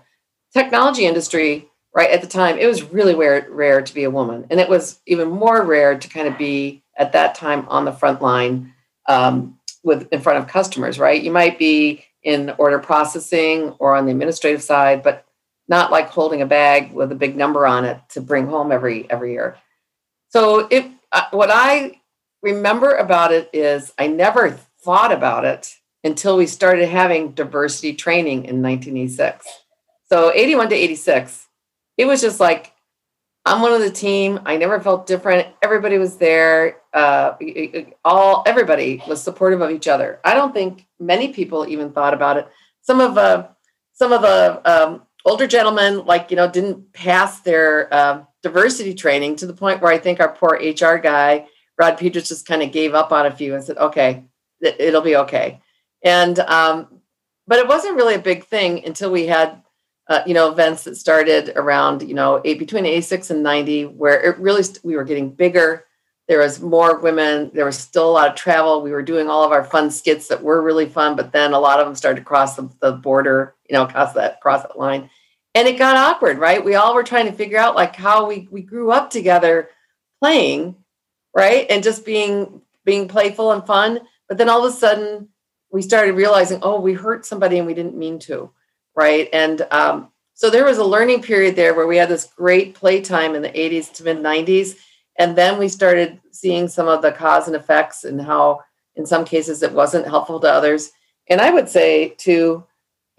Technology 0.53 1.05
industry, 1.05 1.69
right 1.95 2.11
at 2.11 2.21
the 2.21 2.27
time, 2.27 2.57
it 2.57 2.67
was 2.67 2.83
really 2.83 3.15
rare, 3.15 3.47
rare 3.49 3.81
to 3.81 3.93
be 3.93 4.03
a 4.03 4.11
woman, 4.11 4.45
and 4.49 4.59
it 4.59 4.67
was 4.67 4.99
even 5.05 5.29
more 5.29 5.63
rare 5.63 5.97
to 5.97 6.09
kind 6.09 6.27
of 6.27 6.37
be 6.37 6.83
at 6.97 7.13
that 7.13 7.35
time 7.35 7.65
on 7.69 7.85
the 7.85 7.93
front 7.93 8.21
line. 8.21 8.73
Um, 9.07 9.57
with 9.83 10.07
in 10.11 10.21
front 10.21 10.39
of 10.39 10.47
customers, 10.47 10.99
right? 10.99 11.21
You 11.21 11.31
might 11.31 11.57
be 11.57 12.05
in 12.23 12.53
order 12.57 12.79
processing 12.79 13.69
or 13.79 13.95
on 13.95 14.05
the 14.05 14.11
administrative 14.11 14.61
side, 14.61 15.03
but 15.03 15.25
not 15.67 15.91
like 15.91 16.09
holding 16.09 16.41
a 16.41 16.45
bag 16.45 16.91
with 16.93 17.11
a 17.11 17.15
big 17.15 17.35
number 17.35 17.65
on 17.65 17.85
it 17.85 17.97
to 18.09 18.21
bring 18.21 18.47
home 18.47 18.71
every 18.71 19.09
every 19.09 19.33
year. 19.33 19.57
So 20.29 20.67
if 20.69 20.85
uh, 21.11 21.23
what 21.31 21.49
I 21.51 22.01
remember 22.41 22.95
about 22.95 23.31
it 23.31 23.49
is 23.53 23.93
I 23.97 24.07
never 24.07 24.51
thought 24.83 25.11
about 25.11 25.45
it 25.45 25.75
until 26.03 26.37
we 26.37 26.47
started 26.47 26.87
having 26.87 27.31
diversity 27.31 27.93
training 27.93 28.45
in 28.45 28.61
1986. 28.61 29.47
So 30.09 30.31
81 30.33 30.69
to 30.69 30.75
86, 30.75 31.47
it 31.97 32.05
was 32.05 32.21
just 32.21 32.39
like 32.39 32.73
I'm 33.45 33.61
one 33.61 33.73
of 33.73 33.81
the 33.81 33.91
team. 33.91 34.39
I 34.45 34.57
never 34.57 34.79
felt 34.79 35.07
different. 35.07 35.47
Everybody 35.61 35.97
was 35.97 36.17
there. 36.17 36.77
Uh, 36.93 37.33
all 38.05 38.43
everybody 38.45 39.01
was 39.07 39.21
supportive 39.23 39.61
of 39.61 39.71
each 39.71 39.87
other. 39.87 40.19
I 40.23 40.33
don't 40.33 40.53
think 40.53 40.85
many 40.99 41.33
people 41.33 41.67
even 41.67 41.91
thought 41.91 42.13
about 42.13 42.37
it. 42.37 42.47
Some 42.81 42.99
of 42.99 43.17
uh, 43.17 43.47
some 43.93 44.11
of 44.11 44.21
the 44.21 44.61
um, 44.65 45.03
older 45.25 45.47
gentlemen, 45.47 46.05
like 46.05 46.29
you 46.29 46.37
know, 46.37 46.49
didn't 46.49 46.93
pass 46.93 47.39
their 47.39 47.91
uh, 47.93 48.23
diversity 48.43 48.93
training 48.93 49.37
to 49.37 49.47
the 49.47 49.53
point 49.53 49.81
where 49.81 49.91
I 49.91 49.97
think 49.97 50.19
our 50.19 50.33
poor 50.33 50.59
HR 50.59 50.97
guy 50.97 51.47
Rod 51.81 51.97
Peters 51.97 52.29
just 52.29 52.45
kind 52.45 52.61
of 52.61 52.71
gave 52.71 52.93
up 52.93 53.11
on 53.11 53.25
a 53.25 53.35
few 53.35 53.55
and 53.55 53.63
said, 53.63 53.77
"Okay, 53.77 54.25
it'll 54.61 55.01
be 55.01 55.15
okay." 55.15 55.59
And 56.03 56.37
um, 56.39 57.01
but 57.47 57.57
it 57.57 57.67
wasn't 57.67 57.95
really 57.95 58.13
a 58.13 58.19
big 58.19 58.45
thing 58.45 58.85
until 58.85 59.11
we 59.11 59.25
had 59.25 59.63
uh, 60.07 60.23
you 60.25 60.33
know, 60.33 60.51
events 60.51 60.83
that 60.83 60.97
started 60.97 61.53
around, 61.55 62.01
you 62.01 62.13
know, 62.13 62.41
eight, 62.43 62.59
between 62.59 62.85
86 62.85 63.29
and 63.29 63.43
90, 63.43 63.85
where 63.85 64.21
it 64.21 64.37
really, 64.39 64.63
st- 64.63 64.83
we 64.83 64.95
were 64.95 65.03
getting 65.03 65.29
bigger. 65.29 65.85
There 66.27 66.39
was 66.39 66.61
more 66.61 66.99
women. 66.99 67.51
There 67.53 67.65
was 67.65 67.77
still 67.77 68.09
a 68.09 68.11
lot 68.11 68.29
of 68.29 68.35
travel. 68.35 68.81
We 68.81 68.91
were 68.91 69.01
doing 69.01 69.29
all 69.29 69.43
of 69.43 69.51
our 69.51 69.63
fun 69.63 69.91
skits 69.91 70.27
that 70.27 70.43
were 70.43 70.61
really 70.61 70.87
fun, 70.87 71.15
but 71.15 71.31
then 71.31 71.53
a 71.53 71.59
lot 71.59 71.79
of 71.79 71.85
them 71.85 71.95
started 71.95 72.21
to 72.21 72.25
cross 72.25 72.55
the, 72.55 72.69
the 72.79 72.93
border, 72.93 73.55
you 73.69 73.73
know, 73.73 73.85
cross 73.85 74.13
that, 74.13 74.41
cross 74.41 74.63
that 74.63 74.77
line. 74.77 75.09
And 75.53 75.67
it 75.67 75.77
got 75.77 75.97
awkward, 75.97 76.39
right? 76.39 76.63
We 76.63 76.75
all 76.75 76.95
were 76.95 77.03
trying 77.03 77.25
to 77.25 77.33
figure 77.33 77.57
out 77.57 77.75
like 77.75 77.95
how 77.95 78.27
we, 78.27 78.47
we 78.49 78.61
grew 78.61 78.91
up 78.91 79.09
together 79.09 79.69
playing, 80.21 80.75
right? 81.35 81.67
And 81.69 81.83
just 81.83 82.05
being, 82.05 82.61
being 82.85 83.07
playful 83.07 83.51
and 83.51 83.65
fun. 83.65 83.99
But 84.29 84.37
then 84.37 84.49
all 84.49 84.65
of 84.65 84.73
a 84.73 84.77
sudden 84.77 85.29
we 85.71 85.81
started 85.81 86.15
realizing, 86.15 86.59
oh, 86.63 86.79
we 86.79 86.93
hurt 86.93 87.25
somebody 87.25 87.57
and 87.57 87.67
we 87.67 87.73
didn't 87.73 87.97
mean 87.97 88.19
to 88.19 88.51
right? 88.95 89.29
And 89.33 89.65
um, 89.71 90.11
so 90.33 90.49
there 90.49 90.65
was 90.65 90.77
a 90.77 90.83
learning 90.83 91.21
period 91.21 91.55
there 91.55 91.73
where 91.73 91.87
we 91.87 91.97
had 91.97 92.09
this 92.09 92.31
great 92.35 92.73
playtime 92.73 93.35
in 93.35 93.41
the 93.41 93.49
80s 93.49 93.93
to 93.93 94.03
mid 94.03 94.17
90s. 94.17 94.77
And 95.17 95.37
then 95.37 95.59
we 95.59 95.67
started 95.67 96.19
seeing 96.31 96.67
some 96.67 96.87
of 96.87 97.01
the 97.01 97.11
cause 97.11 97.47
and 97.47 97.55
effects 97.55 98.03
and 98.03 98.21
how, 98.21 98.61
in 98.95 99.05
some 99.05 99.25
cases, 99.25 99.61
it 99.61 99.71
wasn't 99.71 100.07
helpful 100.07 100.39
to 100.39 100.51
others. 100.51 100.91
And 101.29 101.39
I 101.39 101.51
would 101.51 101.69
say 101.69 102.09
to 102.19 102.65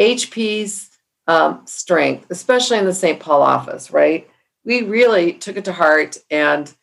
HP's 0.01 0.91
um, 1.27 1.63
strength, 1.67 2.27
especially 2.31 2.79
in 2.79 2.85
the 2.85 2.95
St. 2.95 3.21
Paul 3.21 3.43
office, 3.43 3.91
right? 3.91 4.29
We 4.65 4.83
really 4.83 5.35
took 5.35 5.57
it 5.57 5.65
to 5.67 5.73
heart 5.73 6.19
and 6.31 6.75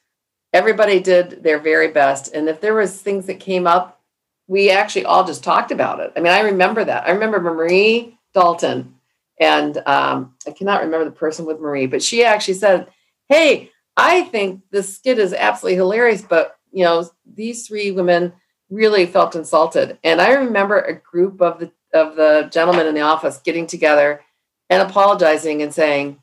everybody 0.54 1.00
did 1.00 1.44
their 1.44 1.60
very 1.60 1.90
best. 1.90 2.34
And 2.34 2.48
if 2.48 2.62
there 2.62 2.74
was 2.74 3.02
things 3.02 3.26
that 3.28 3.40
came 3.40 3.68
up, 3.68 4.02
we 4.48 4.70
actually 4.72 5.06
all 5.06 5.26
just 5.26 5.44
talked 5.44 5.72
about 5.72 6.00
it. 6.00 6.12
I 6.16 6.22
mean, 6.22 6.34
I 6.34 6.40
remember 6.42 6.84
that. 6.84 7.06
I 7.08 7.12
remember 7.12 7.40
Marie 7.40 8.18
Dalton. 8.34 8.96
And 9.40 9.78
um, 9.86 10.36
I 10.46 10.52
cannot 10.52 10.82
remember 10.82 11.06
the 11.06 11.12
person 11.12 11.46
with 11.46 11.60
Marie, 11.60 11.88
but 11.88 12.04
she 12.04 12.24
actually 12.24 12.56
said, 12.56 12.88
Hey, 13.28 13.72
I 13.96 14.24
think 14.24 14.62
this 14.72 14.96
skit 14.96 15.20
is 15.20 15.34
absolutely 15.34 15.76
hilarious, 15.76 16.22
but 16.22 16.58
you 16.72 16.84
know, 16.84 17.10
these 17.26 17.68
three 17.68 17.92
women 17.92 18.34
really 18.70 19.06
felt 19.06 19.36
insulted. 19.36 19.98
And 20.04 20.22
I 20.22 20.34
remember 20.34 20.80
a 20.80 20.94
group 20.94 21.42
of 21.42 21.60
the 21.60 21.72
of 21.94 22.16
the 22.16 22.48
gentlemen 22.52 22.86
in 22.86 22.94
the 22.94 23.02
office 23.02 23.40
getting 23.40 23.66
together 23.66 24.22
and 24.70 24.82
apologizing 24.84 25.64
and 25.64 25.74
saying, 25.74 26.22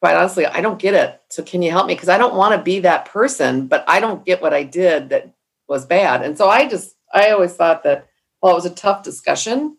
quite 0.00 0.16
honestly, 0.16 0.44
I 0.44 0.60
don't 0.60 0.80
get 0.80 0.94
it. 0.94 1.20
So 1.28 1.44
can 1.44 1.62
you 1.62 1.70
help 1.70 1.86
me? 1.86 1.94
Because 1.94 2.08
I 2.08 2.18
don't 2.18 2.34
want 2.34 2.56
to 2.56 2.62
be 2.62 2.80
that 2.80 3.04
person, 3.04 3.68
but 3.68 3.84
I 3.86 4.00
don't 4.00 4.24
get 4.26 4.42
what 4.42 4.52
I 4.52 4.64
did 4.64 5.10
that 5.10 5.32
was 5.68 5.86
bad. 5.86 6.22
And 6.22 6.36
so 6.36 6.48
I 6.48 6.68
just 6.68 6.96
I 7.14 7.30
always 7.30 7.54
thought 7.54 7.84
that 7.84 8.08
well, 8.42 8.52
it 8.52 8.56
was 8.56 8.66
a 8.66 8.70
tough 8.70 9.04
discussion, 9.04 9.76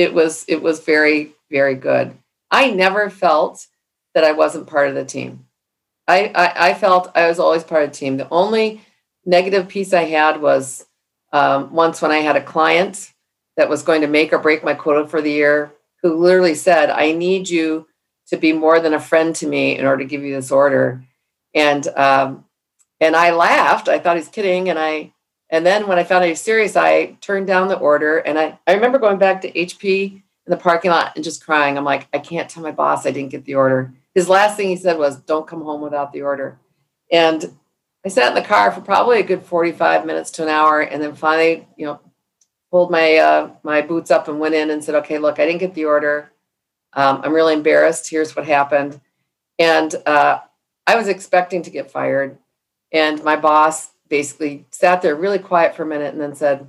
it 0.00 0.14
was 0.14 0.46
it 0.48 0.62
was 0.62 0.80
very 0.80 1.34
very 1.50 1.74
good. 1.74 2.16
I 2.50 2.70
never 2.70 3.10
felt 3.10 3.66
that 4.14 4.24
I 4.24 4.32
wasn't 4.32 4.66
part 4.66 4.88
of 4.88 4.94
the 4.94 5.04
team. 5.04 5.46
I, 6.08 6.32
I, 6.34 6.70
I 6.70 6.74
felt 6.74 7.12
I 7.14 7.28
was 7.28 7.38
always 7.38 7.62
part 7.62 7.84
of 7.84 7.90
the 7.90 7.96
team. 7.96 8.16
The 8.16 8.28
only 8.30 8.80
negative 9.26 9.68
piece 9.68 9.92
I 9.92 10.04
had 10.04 10.40
was 10.40 10.86
um, 11.32 11.72
once 11.72 12.00
when 12.00 12.10
I 12.10 12.18
had 12.18 12.36
a 12.36 12.42
client 12.42 13.12
that 13.58 13.68
was 13.68 13.82
going 13.82 14.00
to 14.00 14.06
make 14.06 14.32
or 14.32 14.38
break 14.38 14.64
my 14.64 14.72
quota 14.72 15.06
for 15.06 15.20
the 15.20 15.30
year, 15.30 15.72
who 16.02 16.16
literally 16.16 16.54
said, 16.54 16.88
"I 16.88 17.12
need 17.12 17.50
you 17.50 17.86
to 18.28 18.38
be 18.38 18.54
more 18.54 18.80
than 18.80 18.94
a 18.94 19.00
friend 19.00 19.36
to 19.36 19.46
me 19.46 19.76
in 19.76 19.84
order 19.84 20.02
to 20.02 20.08
give 20.08 20.22
you 20.22 20.34
this 20.34 20.50
order," 20.50 21.04
and 21.54 21.86
um, 21.88 22.46
and 23.00 23.14
I 23.14 23.32
laughed. 23.32 23.86
I 23.88 23.98
thought 23.98 24.16
he's 24.16 24.28
kidding, 24.28 24.70
and 24.70 24.78
I 24.78 25.12
and 25.50 25.66
then 25.66 25.88
when 25.88 25.98
I 25.98 26.04
found 26.04 26.22
out 26.22 26.26
he 26.26 26.30
was 26.30 26.40
serious, 26.40 26.76
I 26.76 27.16
turned 27.20 27.48
down 27.48 27.68
the 27.68 27.78
order. 27.78 28.18
And 28.18 28.38
I, 28.38 28.58
I 28.66 28.74
remember 28.74 28.98
going 28.98 29.18
back 29.18 29.40
to 29.42 29.52
HP 29.52 30.12
in 30.12 30.22
the 30.46 30.56
parking 30.56 30.92
lot 30.92 31.12
and 31.16 31.24
just 31.24 31.44
crying. 31.44 31.76
I'm 31.76 31.84
like, 31.84 32.06
I 32.14 32.18
can't 32.18 32.48
tell 32.48 32.62
my 32.62 32.70
boss 32.70 33.04
I 33.04 33.10
didn't 33.10 33.32
get 33.32 33.44
the 33.44 33.56
order. 33.56 33.92
His 34.14 34.28
last 34.28 34.56
thing 34.56 34.68
he 34.68 34.76
said 34.76 34.96
was, 34.96 35.16
Don't 35.16 35.48
come 35.48 35.62
home 35.62 35.80
without 35.80 36.12
the 36.12 36.22
order. 36.22 36.58
And 37.10 37.56
I 38.04 38.08
sat 38.08 38.28
in 38.28 38.40
the 38.40 38.48
car 38.48 38.70
for 38.70 38.80
probably 38.80 39.18
a 39.18 39.24
good 39.24 39.42
45 39.42 40.06
minutes 40.06 40.30
to 40.32 40.44
an 40.44 40.48
hour. 40.48 40.80
And 40.80 41.02
then 41.02 41.14
finally, 41.14 41.68
you 41.76 41.86
know, 41.86 42.00
pulled 42.70 42.92
my 42.92 43.16
uh, 43.16 43.50
my 43.64 43.82
boots 43.82 44.12
up 44.12 44.28
and 44.28 44.38
went 44.38 44.54
in 44.54 44.70
and 44.70 44.82
said, 44.84 44.94
Okay, 44.96 45.18
look, 45.18 45.40
I 45.40 45.46
didn't 45.46 45.60
get 45.60 45.74
the 45.74 45.84
order. 45.86 46.30
Um, 46.92 47.20
I'm 47.24 47.34
really 47.34 47.54
embarrassed. 47.54 48.08
Here's 48.08 48.36
what 48.36 48.46
happened. 48.46 49.00
And 49.58 49.94
uh, 50.06 50.40
I 50.86 50.94
was 50.94 51.08
expecting 51.08 51.62
to 51.62 51.70
get 51.70 51.90
fired. 51.90 52.38
And 52.92 53.22
my 53.22 53.36
boss 53.36 53.90
basically 54.10 54.66
sat 54.70 55.00
there 55.00 55.16
really 55.16 55.38
quiet 55.38 55.74
for 55.74 55.84
a 55.84 55.86
minute 55.86 56.12
and 56.12 56.20
then 56.20 56.34
said, 56.34 56.68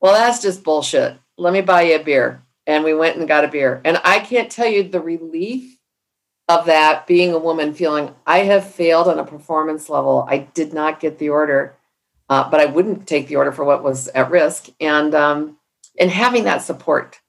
Well, 0.00 0.14
that's 0.14 0.42
just 0.42 0.64
bullshit. 0.64 1.16
Let 1.36 1.52
me 1.52 1.60
buy 1.60 1.82
you 1.82 1.96
a 1.96 2.02
beer. 2.02 2.42
And 2.66 2.82
we 2.82 2.94
went 2.94 3.16
and 3.16 3.28
got 3.28 3.44
a 3.44 3.48
beer. 3.48 3.80
And 3.84 4.00
I 4.04 4.18
can't 4.18 4.50
tell 4.50 4.66
you 4.66 4.82
the 4.82 5.00
relief 5.00 5.78
of 6.48 6.66
that 6.66 7.06
being 7.06 7.32
a 7.32 7.38
woman 7.38 7.74
feeling 7.74 8.14
I 8.26 8.38
have 8.38 8.72
failed 8.72 9.06
on 9.06 9.18
a 9.18 9.24
performance 9.24 9.88
level. 9.88 10.26
I 10.28 10.38
did 10.38 10.72
not 10.72 10.98
get 10.98 11.18
the 11.18 11.28
order, 11.28 11.76
uh, 12.28 12.50
but 12.50 12.60
I 12.60 12.66
wouldn't 12.66 13.06
take 13.06 13.28
the 13.28 13.36
order 13.36 13.52
for 13.52 13.64
what 13.64 13.84
was 13.84 14.08
at 14.08 14.30
risk. 14.30 14.68
And 14.80 15.14
um, 15.14 15.58
and 15.98 16.10
having 16.10 16.44
that 16.44 16.62
support, 16.62 17.20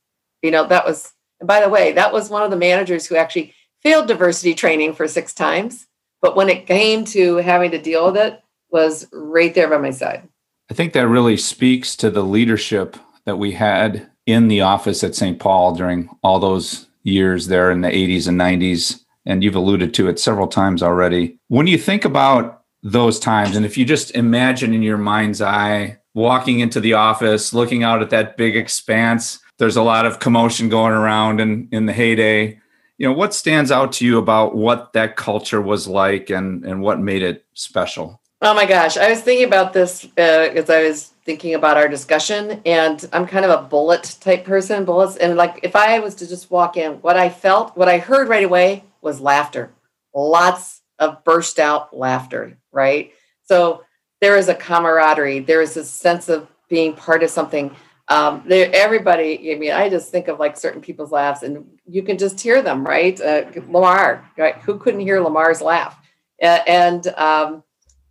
you 0.42 0.52
know, 0.52 0.66
that 0.68 0.86
was. 0.86 1.14
And 1.40 1.48
by 1.48 1.62
the 1.62 1.70
way, 1.70 1.94
that 1.94 2.12
was 2.12 2.30
one 2.30 2.44
of 2.44 2.52
the 2.52 2.58
managers 2.58 3.06
who 3.06 3.16
actually 3.16 3.54
failed 3.82 4.08
diversity 4.08 4.54
training 4.54 4.94
for 4.94 5.08
six 5.08 5.34
times. 5.34 5.88
But 6.22 6.36
when 6.36 6.50
it 6.50 6.68
came 6.68 7.06
to 7.06 7.38
having 7.38 7.72
to 7.72 7.82
deal 7.82 8.06
with 8.08 8.18
it, 8.18 8.42
was 8.72 9.08
right 9.12 9.54
there 9.54 9.70
by 9.70 9.78
my 9.78 9.92
side. 9.92 10.28
I 10.70 10.74
think 10.74 10.94
that 10.94 11.08
really 11.08 11.38
speaks 11.38 11.96
to 11.98 12.10
the 12.10 12.24
leadership 12.24 12.98
that 13.26 13.38
we 13.38 13.52
had 13.54 14.10
in 14.26 14.48
the 14.48 14.62
office 14.62 15.04
at 15.04 15.16
St. 15.16 15.40
Paul 15.40 15.74
during 15.74 16.10
all 16.24 16.40
those 16.40 16.88
years 17.04 17.48
there 17.48 17.72
in 17.72 17.82
the 17.82 17.90
80s 17.90 18.28
and 18.28 18.40
90s. 18.40 19.04
and 19.26 19.44
you've 19.44 19.56
alluded 19.56 19.94
to 19.94 20.08
it 20.08 20.20
several 20.20 20.48
times 20.48 20.82
already. 20.82 21.38
When 21.50 21.68
you 21.68 21.78
think 21.78 22.06
about 22.06 22.64
those 22.82 23.20
times, 23.20 23.56
and 23.56 23.66
if 23.66 23.78
you 23.78 23.86
just 23.86 24.12
imagine 24.16 24.74
in 24.74 24.82
your 24.82 24.98
mind's 24.98 25.42
eye 25.42 26.00
walking 26.14 26.60
into 26.60 26.80
the 26.80 26.94
office, 26.94 27.54
looking 27.54 27.84
out 27.84 28.02
at 28.02 28.10
that 28.12 28.38
big 28.38 28.56
expanse, 28.56 29.40
there's 29.58 29.76
a 29.76 29.84
lot 29.84 30.06
of 30.06 30.20
commotion 30.20 30.70
going 30.70 30.94
around 30.94 31.42
in, 31.42 31.68
in 31.72 31.86
the 31.86 31.94
heyday. 31.94 32.60
You 32.98 33.08
know, 33.08 33.14
what 33.14 33.34
stands 33.34 33.72
out 33.72 33.92
to 33.94 34.06
you 34.06 34.18
about 34.18 34.56
what 34.56 34.94
that 34.94 35.16
culture 35.16 35.62
was 35.62 35.88
like 35.88 36.30
and, 36.30 36.66
and 36.66 36.82
what 36.82 37.00
made 37.00 37.22
it 37.22 37.46
special? 37.54 38.22
Oh 38.41 38.53
my 38.53 38.65
gosh, 38.65 38.96
I 38.96 39.10
was 39.10 39.19
thinking 39.19 39.46
about 39.46 39.74
this 39.74 40.05
uh, 40.17 40.22
as 40.22 40.69
I 40.69 40.84
was 40.84 41.08
thinking 41.25 41.55
about 41.55 41.75
our 41.75 41.89
discussion, 41.89 42.62
and 42.65 43.05
I'm 43.12 43.27
kind 43.27 43.43
of 43.43 43.51
a 43.51 43.63
bullet 43.67 44.15
type 44.22 44.46
person. 44.46 44.86
Bullets, 44.86 45.17
and 45.17 45.36
like 45.36 45.60
if 45.62 45.75
I 45.75 46.00
was 46.00 46.15
to 46.15 46.27
just 46.27 46.50
walk 46.50 46.77
in, 46.77 46.93
what 47.01 47.17
I 47.17 47.29
felt, 47.29 47.75
what 47.75 47.89
I 47.89 47.98
heard 47.98 48.29
right 48.29 48.46
away 48.46 48.86
was 49.01 49.19
laughter, 49.19 49.74
lots 50.15 50.81
of 51.00 51.22
burst 51.25 51.60
out 51.60 51.96
laughter, 51.96 52.58
right? 52.72 53.12
So 53.43 53.84
there 54.22 54.38
is 54.38 54.48
a 54.48 54.55
camaraderie, 54.55 55.39
there 55.39 55.62
is 55.62 55.75
a 55.75 55.84
sense 55.84 56.29
of 56.29 56.48
being 56.69 56.93
part 56.93 57.24
of 57.24 57.29
something. 57.29 57.75
Um, 58.08 58.46
everybody. 58.50 59.53
I 59.53 59.60
mean, 59.60 59.72
I 59.72 59.89
just 59.89 60.12
think 60.12 60.29
of 60.29 60.39
like 60.39 60.55
certain 60.55 60.79
people's 60.79 61.12
laughs, 61.12 61.43
and 61.43 61.65
you 61.86 62.03
can 62.03 62.17
just 62.17 62.39
hear 62.39 62.62
them, 62.62 62.88
right? 62.88 63.19
Uh, 63.19 63.43
Lamar, 63.67 64.31
right? 64.38 64.55
Who 64.60 64.79
couldn't 64.79 65.01
hear 65.01 65.19
Lamar's 65.19 65.62
laugh? 65.62 66.00
Uh, 66.41 66.60
and 66.65 67.05
um, 67.17 67.63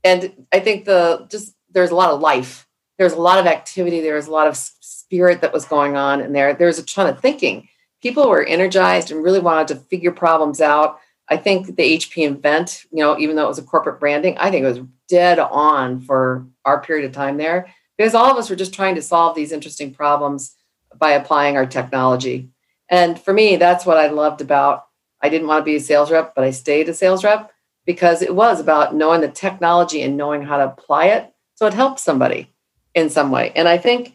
and 0.04 0.46
I 0.52 0.60
think 0.60 0.84
the 0.84 1.26
just 1.30 1.54
there's 1.70 1.90
a 1.90 1.96
lot 1.96 2.10
of 2.10 2.20
life. 2.20 2.66
There's 2.98 3.12
a 3.12 3.20
lot 3.20 3.38
of 3.38 3.46
activity. 3.46 4.00
There's 4.00 4.26
a 4.26 4.32
lot 4.32 4.48
of 4.48 4.56
spirit 4.56 5.40
that 5.40 5.52
was 5.52 5.64
going 5.64 5.96
on 5.96 6.20
in 6.20 6.32
there. 6.32 6.54
There's 6.54 6.78
a 6.78 6.84
ton 6.84 7.08
of 7.08 7.20
thinking. 7.20 7.68
People 8.02 8.28
were 8.28 8.44
energized 8.44 9.10
and 9.10 9.22
really 9.22 9.40
wanted 9.40 9.68
to 9.68 9.76
figure 9.76 10.12
problems 10.12 10.60
out. 10.60 10.98
I 11.28 11.36
think 11.36 11.66
the 11.66 11.96
HP 11.96 12.24
Invent, 12.24 12.84
you 12.90 12.98
know, 12.98 13.18
even 13.18 13.36
though 13.36 13.44
it 13.44 13.48
was 13.48 13.58
a 13.58 13.62
corporate 13.62 14.00
branding, 14.00 14.36
I 14.38 14.50
think 14.50 14.64
it 14.64 14.68
was 14.68 14.80
dead 15.08 15.38
on 15.38 16.00
for 16.00 16.46
our 16.64 16.80
period 16.80 17.04
of 17.04 17.12
time 17.12 17.36
there 17.36 17.72
because 17.96 18.14
all 18.14 18.30
of 18.30 18.36
us 18.36 18.48
were 18.48 18.56
just 18.56 18.74
trying 18.74 18.94
to 18.94 19.02
solve 19.02 19.34
these 19.34 19.52
interesting 19.52 19.92
problems 19.92 20.54
by 20.96 21.12
applying 21.12 21.56
our 21.56 21.66
technology. 21.66 22.48
And 22.88 23.20
for 23.20 23.32
me, 23.32 23.56
that's 23.56 23.84
what 23.84 23.98
I 23.98 24.08
loved 24.08 24.40
about. 24.40 24.86
I 25.20 25.28
didn't 25.28 25.48
want 25.48 25.60
to 25.60 25.64
be 25.64 25.76
a 25.76 25.80
sales 25.80 26.10
rep, 26.10 26.34
but 26.34 26.44
I 26.44 26.50
stayed 26.50 26.88
a 26.88 26.94
sales 26.94 27.24
rep 27.24 27.52
because 27.88 28.20
it 28.20 28.34
was 28.34 28.60
about 28.60 28.94
knowing 28.94 29.22
the 29.22 29.28
technology 29.28 30.02
and 30.02 30.14
knowing 30.14 30.42
how 30.42 30.58
to 30.58 30.64
apply 30.66 31.06
it 31.06 31.32
so 31.54 31.66
it 31.66 31.72
helped 31.72 31.98
somebody 31.98 32.52
in 32.94 33.08
some 33.08 33.30
way. 33.30 33.50
And 33.56 33.66
I 33.66 33.78
think 33.78 34.14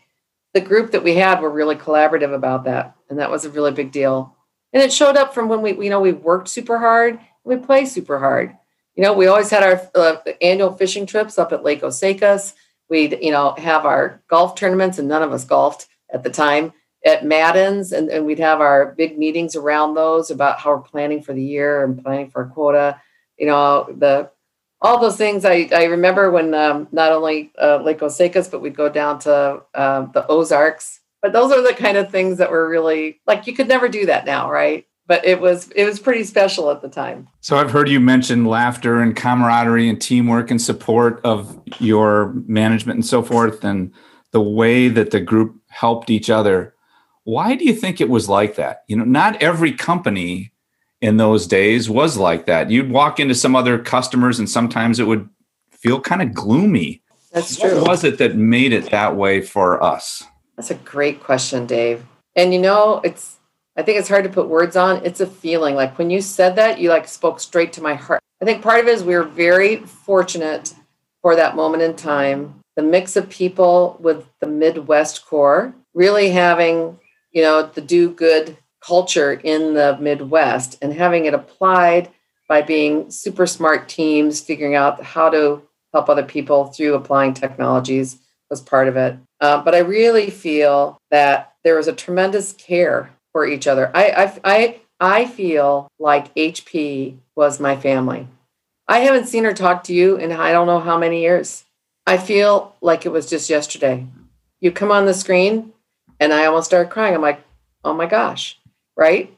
the 0.53 0.61
group 0.61 0.91
that 0.91 1.03
we 1.03 1.15
had 1.15 1.41
were 1.41 1.49
really 1.49 1.75
collaborative 1.75 2.35
about 2.35 2.65
that. 2.65 2.95
And 3.09 3.17
that 3.17 3.31
was 3.31 3.45
a 3.45 3.49
really 3.49 3.71
big 3.71 3.91
deal. 3.91 4.37
And 4.73 4.83
it 4.83 4.93
showed 4.93 5.17
up 5.17 5.33
from 5.33 5.49
when 5.49 5.63
we, 5.63 5.71
you 5.83 5.89
know, 5.89 6.01
we 6.01 6.11
worked 6.11 6.49
super 6.49 6.77
hard, 6.77 7.19
we 7.43 7.55
play 7.55 7.85
super 7.85 8.19
hard. 8.19 8.55
You 8.95 9.01
know, 9.01 9.13
we 9.13 9.25
always 9.25 9.49
had 9.49 9.63
our 9.63 9.89
uh, 9.95 10.17
annual 10.39 10.73
fishing 10.73 11.07
trips 11.07 11.39
up 11.39 11.51
at 11.51 11.63
Lake 11.63 11.81
Osakis. 11.81 12.53
We'd, 12.89 13.17
you 13.23 13.31
know, 13.31 13.55
have 13.57 13.87
our 13.87 14.21
golf 14.27 14.53
tournaments, 14.53 14.99
and 14.99 15.07
none 15.07 15.23
of 15.23 15.33
us 15.33 15.45
golfed 15.45 15.87
at 16.13 16.21
the 16.21 16.29
time 16.29 16.73
at 17.03 17.25
Madden's, 17.25 17.91
and, 17.91 18.11
and 18.11 18.23
we'd 18.27 18.37
have 18.37 18.61
our 18.61 18.93
big 18.95 19.17
meetings 19.17 19.55
around 19.55 19.95
those 19.95 20.29
about 20.29 20.59
how 20.59 20.75
we're 20.75 20.81
planning 20.81 21.23
for 21.23 21.33
the 21.33 21.43
year 21.43 21.83
and 21.83 22.03
planning 22.03 22.29
for 22.29 22.43
a 22.43 22.49
quota 22.49 23.01
you 23.37 23.47
know 23.47 23.87
the 23.97 24.29
all 24.83 24.99
those 24.99 25.15
things 25.15 25.45
I, 25.45 25.69
I 25.73 25.85
remember 25.85 26.29
when 26.29 26.53
um, 26.53 26.89
not 26.91 27.13
only 27.13 27.51
uh, 27.59 27.77
Lake 27.77 27.99
Osakis, 27.99 28.51
but 28.51 28.59
we'd 28.59 28.75
go 28.75 28.89
down 28.89 29.17
to 29.19 29.61
uh, 29.73 30.01
the 30.11 30.27
Ozarks. 30.27 30.99
But 31.21 31.31
those 31.31 31.53
are 31.53 31.61
the 31.65 31.73
kind 31.73 31.95
of 31.95 32.11
things 32.11 32.37
that 32.37 32.51
were 32.51 32.67
really 32.67 33.21
like 33.25 33.47
you 33.47 33.53
could 33.53 33.69
never 33.69 33.87
do 33.87 34.05
that 34.05 34.25
now, 34.25 34.51
right? 34.51 34.85
But 35.07 35.25
it 35.25 35.39
was 35.39 35.71
it 35.71 35.85
was 35.85 35.99
pretty 35.99 36.25
special 36.25 36.69
at 36.69 36.81
the 36.81 36.89
time. 36.89 37.29
So 37.39 37.55
I've 37.55 37.71
heard 37.71 37.87
you 37.87 38.01
mention 38.01 38.43
laughter 38.43 39.01
and 39.01 39.15
camaraderie 39.15 39.87
and 39.87 40.01
teamwork 40.01 40.51
and 40.51 40.61
support 40.61 41.21
of 41.23 41.61
your 41.79 42.33
management 42.45 42.97
and 42.97 43.05
so 43.05 43.23
forth, 43.23 43.63
and 43.63 43.93
the 44.31 44.41
way 44.41 44.89
that 44.89 45.11
the 45.11 45.21
group 45.21 45.55
helped 45.69 46.09
each 46.09 46.29
other. 46.29 46.75
Why 47.23 47.55
do 47.55 47.63
you 47.63 47.73
think 47.73 48.01
it 48.01 48.09
was 48.09 48.27
like 48.27 48.55
that? 48.55 48.83
You 48.89 48.97
know, 48.97 49.05
not 49.05 49.41
every 49.41 49.71
company 49.71 50.52
in 51.03 51.17
those 51.17 51.45
days 51.45 51.89
was 51.89 52.15
like 52.15 52.45
that. 52.45 52.71
You'd 52.71 52.89
walk 52.89 53.19
into 53.19 53.35
some 53.35 53.57
other 53.57 53.77
customers 53.77 54.39
and 54.39 54.49
sometimes 54.49 55.01
it 55.01 55.03
would 55.03 55.29
feel 55.69 55.99
kind 55.99 56.21
of 56.21 56.33
gloomy. 56.33 57.03
That's 57.33 57.59
true. 57.59 57.75
What 57.75 57.89
was 57.89 58.03
it 58.05 58.17
that 58.19 58.37
made 58.37 58.71
it 58.71 58.89
that 58.91 59.17
way 59.17 59.41
for 59.41 59.83
us? 59.83 60.23
That's 60.55 60.71
a 60.71 60.75
great 60.75 61.19
question, 61.21 61.65
Dave. 61.65 62.05
And 62.37 62.53
you 62.53 62.61
know, 62.61 63.01
it's 63.03 63.37
I 63.75 63.81
think 63.81 63.99
it's 63.99 64.07
hard 64.07 64.23
to 64.23 64.29
put 64.29 64.47
words 64.47 64.77
on. 64.77 65.05
It's 65.05 65.19
a 65.19 65.27
feeling. 65.27 65.75
Like 65.75 65.97
when 65.97 66.09
you 66.09 66.21
said 66.21 66.55
that, 66.55 66.79
you 66.79 66.87
like 66.87 67.09
spoke 67.09 67.41
straight 67.41 67.73
to 67.73 67.83
my 67.83 67.95
heart. 67.95 68.21
I 68.41 68.45
think 68.45 68.63
part 68.63 68.79
of 68.79 68.87
it 68.87 68.93
is 68.93 69.03
we 69.03 69.15
were 69.15 69.23
very 69.23 69.77
fortunate 69.77 70.73
for 71.21 71.35
that 71.35 71.57
moment 71.57 71.83
in 71.83 71.97
time. 71.97 72.61
The 72.77 72.81
mix 72.81 73.17
of 73.17 73.29
people 73.29 73.97
with 73.99 74.25
the 74.39 74.47
Midwest 74.47 75.25
core 75.25 75.75
really 75.93 76.29
having, 76.29 76.97
you 77.33 77.41
know, 77.41 77.63
the 77.63 77.81
do 77.81 78.09
good 78.09 78.57
culture 78.85 79.33
in 79.33 79.73
the 79.73 79.97
Midwest 79.99 80.77
and 80.81 80.93
having 80.93 81.25
it 81.25 81.33
applied 81.33 82.09
by 82.47 82.61
being 82.61 83.09
super 83.09 83.47
smart 83.47 83.87
teams, 83.87 84.41
figuring 84.41 84.75
out 84.75 85.01
how 85.01 85.29
to 85.29 85.61
help 85.93 86.09
other 86.09 86.23
people 86.23 86.65
through 86.65 86.95
applying 86.95 87.33
technologies 87.33 88.17
was 88.49 88.61
part 88.61 88.87
of 88.87 88.97
it. 88.97 89.17
Uh, 89.39 89.61
but 89.61 89.73
I 89.73 89.79
really 89.79 90.29
feel 90.29 90.97
that 91.11 91.53
there 91.63 91.75
was 91.75 91.87
a 91.87 91.93
tremendous 91.93 92.53
care 92.53 93.11
for 93.31 93.45
each 93.45 93.67
other. 93.67 93.91
I, 93.95 94.09
I, 94.11 94.39
I, 94.43 94.79
I 94.99 95.25
feel 95.25 95.87
like 95.99 96.33
HP 96.35 97.17
was 97.35 97.59
my 97.59 97.75
family. 97.75 98.27
I 98.87 98.99
haven't 98.99 99.27
seen 99.27 99.45
her 99.45 99.53
talk 99.53 99.83
to 99.85 99.93
you 99.93 100.17
in 100.17 100.31
I 100.31 100.51
don't 100.51 100.67
know 100.67 100.79
how 100.79 100.97
many 100.97 101.21
years. 101.21 101.63
I 102.05 102.17
feel 102.17 102.75
like 102.81 103.05
it 103.05 103.11
was 103.11 103.29
just 103.29 103.49
yesterday. 103.49 104.05
You 104.59 104.71
come 104.71 104.91
on 104.91 105.05
the 105.05 105.13
screen 105.13 105.71
and 106.19 106.33
I 106.33 106.45
almost 106.45 106.67
start 106.67 106.89
crying. 106.89 107.15
I'm 107.15 107.21
like, 107.21 107.43
oh 107.83 107.93
my 107.93 108.05
gosh, 108.05 108.59
right? 108.95 109.35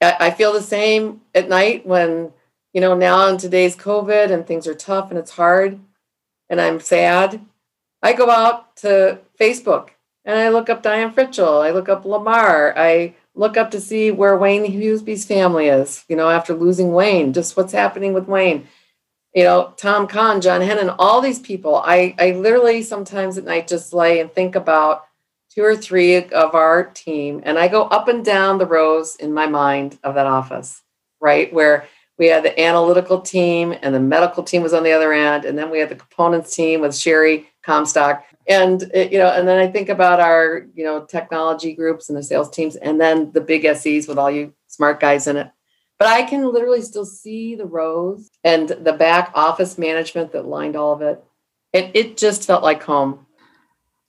I 0.00 0.30
feel 0.30 0.52
the 0.52 0.62
same 0.62 1.22
at 1.34 1.48
night 1.48 1.84
when, 1.84 2.32
you 2.72 2.80
know, 2.80 2.94
now 2.94 3.26
in 3.26 3.36
today's 3.36 3.76
COVID 3.76 4.30
and 4.30 4.46
things 4.46 4.66
are 4.66 4.74
tough 4.74 5.10
and 5.10 5.18
it's 5.18 5.32
hard 5.32 5.80
and 6.48 6.60
I'm 6.60 6.80
sad. 6.80 7.40
I 8.00 8.12
go 8.12 8.30
out 8.30 8.76
to 8.76 9.18
Facebook 9.38 9.90
and 10.24 10.38
I 10.38 10.50
look 10.50 10.70
up 10.70 10.82
Diane 10.82 11.12
Fritchell. 11.12 11.64
I 11.64 11.70
look 11.70 11.88
up 11.88 12.04
Lamar. 12.04 12.74
I 12.76 13.14
look 13.34 13.56
up 13.56 13.72
to 13.72 13.80
see 13.80 14.10
where 14.10 14.36
Wayne 14.36 14.70
Husby's 14.70 15.24
family 15.24 15.66
is, 15.66 16.04
you 16.08 16.14
know, 16.14 16.30
after 16.30 16.54
losing 16.54 16.92
Wayne, 16.92 17.32
just 17.32 17.56
what's 17.56 17.72
happening 17.72 18.12
with 18.12 18.28
Wayne. 18.28 18.68
You 19.34 19.44
know, 19.44 19.74
Tom 19.76 20.06
Kahn, 20.06 20.40
John 20.40 20.60
Hennon, 20.60 20.94
all 20.98 21.20
these 21.20 21.38
people. 21.38 21.76
I, 21.76 22.14
I 22.18 22.32
literally 22.32 22.82
sometimes 22.82 23.36
at 23.36 23.44
night 23.44 23.68
just 23.68 23.92
lay 23.92 24.20
and 24.20 24.32
think 24.32 24.54
about 24.54 25.07
two 25.54 25.62
or 25.62 25.76
three 25.76 26.16
of 26.16 26.54
our 26.54 26.84
team, 26.84 27.40
and 27.44 27.58
I 27.58 27.68
go 27.68 27.84
up 27.84 28.08
and 28.08 28.24
down 28.24 28.58
the 28.58 28.66
rows 28.66 29.16
in 29.16 29.32
my 29.32 29.46
mind 29.46 29.98
of 30.04 30.14
that 30.14 30.26
office, 30.26 30.82
right? 31.20 31.52
Where 31.52 31.86
we 32.18 32.26
had 32.26 32.42
the 32.42 32.60
analytical 32.60 33.20
team 33.20 33.74
and 33.80 33.94
the 33.94 34.00
medical 34.00 34.42
team 34.42 34.62
was 34.62 34.74
on 34.74 34.82
the 34.82 34.92
other 34.92 35.12
end, 35.12 35.44
and 35.44 35.56
then 35.56 35.70
we 35.70 35.78
had 35.78 35.88
the 35.88 35.94
components 35.94 36.54
team 36.54 36.80
with 36.80 36.96
Sherry 36.96 37.48
Comstock. 37.62 38.24
And 38.48 38.82
it, 38.94 39.12
you 39.12 39.18
know, 39.18 39.28
and 39.28 39.46
then 39.46 39.58
I 39.58 39.70
think 39.70 39.88
about 39.88 40.20
our, 40.20 40.66
you 40.74 40.84
know, 40.84 41.04
technology 41.04 41.74
groups 41.74 42.08
and 42.08 42.18
the 42.18 42.22
sales 42.22 42.50
teams, 42.50 42.76
and 42.76 43.00
then 43.00 43.30
the 43.32 43.40
big 43.40 43.64
SEs 43.76 44.08
with 44.08 44.18
all 44.18 44.30
you 44.30 44.52
smart 44.66 45.00
guys 45.00 45.26
in 45.26 45.36
it. 45.36 45.50
But 45.98 46.08
I 46.08 46.22
can 46.22 46.50
literally 46.52 46.82
still 46.82 47.04
see 47.04 47.56
the 47.56 47.66
rows 47.66 48.28
and 48.44 48.68
the 48.68 48.92
back 48.92 49.32
office 49.34 49.78
management 49.78 50.32
that 50.32 50.46
lined 50.46 50.76
all 50.76 50.92
of 50.92 51.02
it. 51.02 51.22
It 51.72 51.90
it 51.94 52.16
just 52.16 52.46
felt 52.46 52.62
like 52.62 52.82
home. 52.82 53.26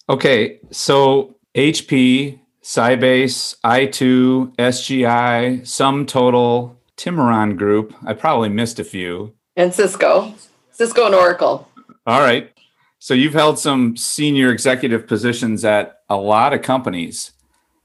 Okay, 0.10 0.60
so 0.72 1.36
HP, 1.54 2.40
Sybase, 2.64 3.56
i2, 3.64 4.56
SGI, 4.56 5.68
Sum 5.68 6.08
Total, 6.08 6.76
Timuron 6.98 7.56
Group. 7.56 7.94
I 8.04 8.14
probably 8.14 8.50
missed 8.50 8.80
a 8.80 8.84
few. 8.84 9.36
And 9.56 9.72
Cisco, 9.72 10.34
Cisco 10.72 11.06
and 11.06 11.14
Oracle. 11.14 11.70
All 12.08 12.22
right. 12.22 12.52
So 12.98 13.14
you've 13.14 13.34
held 13.34 13.60
some 13.60 13.96
senior 13.96 14.52
executive 14.52 15.06
positions 15.06 15.64
at 15.64 16.00
a 16.10 16.18
lot 16.18 16.54
of 16.54 16.64
companies. 16.64 17.32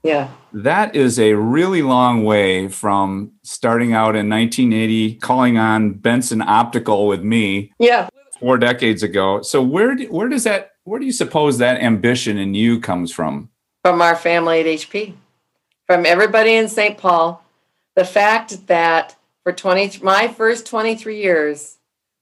Yeah. 0.01 0.29
That 0.51 0.95
is 0.95 1.19
a 1.19 1.33
really 1.33 1.83
long 1.83 2.23
way 2.23 2.69
from 2.69 3.33
starting 3.43 3.93
out 3.93 4.15
in 4.15 4.29
1980, 4.29 5.15
calling 5.15 5.59
on 5.59 5.93
Benson 5.93 6.41
Optical 6.41 7.07
with 7.07 7.21
me. 7.23 7.71
Yeah. 7.77 8.09
Four 8.39 8.57
decades 8.57 9.03
ago. 9.03 9.43
So 9.43 9.61
where 9.61 9.93
do, 9.95 10.11
where 10.11 10.27
does 10.27 10.43
that 10.43 10.71
where 10.85 10.99
do 10.99 11.05
you 11.05 11.11
suppose 11.11 11.57
that 11.57 11.81
ambition 11.81 12.37
in 12.37 12.53
you 12.53 12.79
comes 12.79 13.11
from? 13.11 13.49
From 13.83 14.01
our 14.01 14.15
family 14.15 14.61
at 14.61 14.65
HP, 14.65 15.13
from 15.85 16.05
everybody 16.05 16.55
in 16.55 16.69
St. 16.69 16.97
Paul. 16.97 17.43
The 17.95 18.05
fact 18.05 18.67
that 18.67 19.15
for 19.43 19.51
20, 19.51 20.03
my 20.03 20.27
first 20.27 20.65
23 20.67 21.21
years 21.21 21.77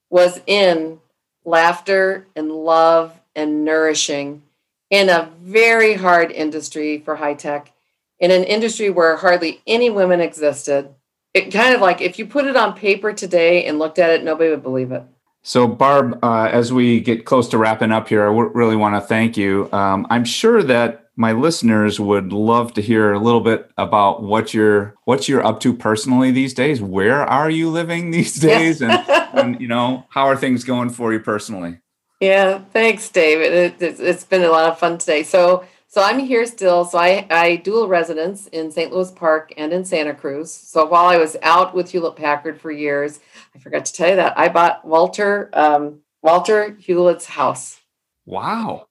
was 0.10 0.39
in 0.47 0.99
laughter 1.45 2.28
and 2.36 2.52
love 2.52 3.19
and 3.36 3.65
nourishing 3.65 4.43
in 4.89 5.10
a 5.10 5.30
very 5.41 5.95
hard 5.95 6.32
industry 6.32 6.99
for 6.99 7.15
high 7.15 7.34
tech, 7.34 7.71
in 8.19 8.32
an 8.32 8.43
industry 8.43 8.89
where 8.89 9.17
hardly 9.17 9.62
any 9.65 9.89
women 9.89 10.21
existed, 10.21 10.93
it 11.34 11.52
kind 11.52 11.73
of 11.73 11.82
like 11.82 11.99
if 11.99 12.19
you 12.19 12.28
put 12.28 12.45
it 12.45 12.56
on 12.56 12.76
paper 12.76 13.12
today 13.12 13.65
and 13.65 13.80
looked 13.80 13.97
at 13.97 14.12
it, 14.12 14.23
nobody 14.23 14.52
would 14.52 14.63
believe 14.63 14.91
it. 14.91 15.04
So, 15.43 15.67
Barb, 15.67 16.17
uh, 16.23 16.45
as 16.45 16.71
we 16.71 17.01
get 17.01 17.25
close 17.25 17.49
to 17.49 17.58
wrapping 17.58 17.91
up 17.91 18.08
here, 18.08 18.23
I 18.23 18.27
w- 18.27 18.49
really 18.53 18.77
want 18.77 18.95
to 18.95 19.01
thank 19.01 19.36
you. 19.36 19.69
Um, 19.73 20.08
I'm 20.10 20.23
sure 20.23 20.63
that 20.63 21.10
my 21.17 21.34
listeners 21.34 21.99
would 21.99 22.32
love 22.32 22.73
to 22.73 22.82
hear 22.82 23.12
a 23.12 23.19
little 23.19 23.41
bit 23.41 23.69
about 23.77 24.23
what 24.23 24.53
you're 24.53 24.95
what 25.03 25.27
you're 25.27 25.45
up 25.45 25.60
to 25.60 25.73
personally 25.73 26.32
these 26.32 26.53
days. 26.53 26.82
Where 26.82 27.21
are 27.23 27.49
you 27.49 27.69
living 27.69 28.12
these 28.12 28.36
days, 28.36 28.82
and, 28.82 28.93
and 29.34 29.60
you 29.60 29.67
know 29.67 30.06
how 30.10 30.27
are 30.27 30.38
things 30.38 30.63
going 30.63 30.89
for 30.89 31.12
you 31.12 31.19
personally? 31.19 31.79
Yeah, 32.21 32.60
thanks, 32.71 33.10
David. 33.10 33.82
It, 33.82 33.97
has 33.97 34.23
been 34.23 34.43
a 34.43 34.49
lot 34.49 34.71
of 34.71 34.79
fun 34.79 34.97
today. 34.97 35.23
So, 35.23 35.65
so 35.93 36.01
I'm 36.01 36.17
here 36.17 36.47
still. 36.47 36.86
So 36.86 36.97
I, 36.97 37.27
I 37.29 37.58
dual 37.58 37.88
residence 37.88 38.47
in 38.47 38.71
St. 38.71 38.91
Louis 38.91 39.12
Park 39.12 39.53
and 39.58 39.71
in 39.71 39.86
Santa 39.86 40.15
Cruz. 40.15 40.51
So 40.51 40.88
while 40.88 41.06
I 41.06 41.17
was 41.17 41.38
out 41.43 41.75
with 41.75 41.91
Hewlett 41.91 42.15
Packard 42.15 42.60
for 42.60 42.71
years, 42.71 43.19
I 43.53 43.60
forgot 43.60 43.86
to 43.86 43.93
tell 43.93 44.10
you 44.10 44.15
that 44.15 44.36
I 44.36 44.49
bought 44.49 44.84
Walter 44.84 45.51
um, 45.53 45.99
Walter 46.23 46.75
Hewlett's 46.79 47.27
house. 47.27 47.79
Wow. 48.25 48.88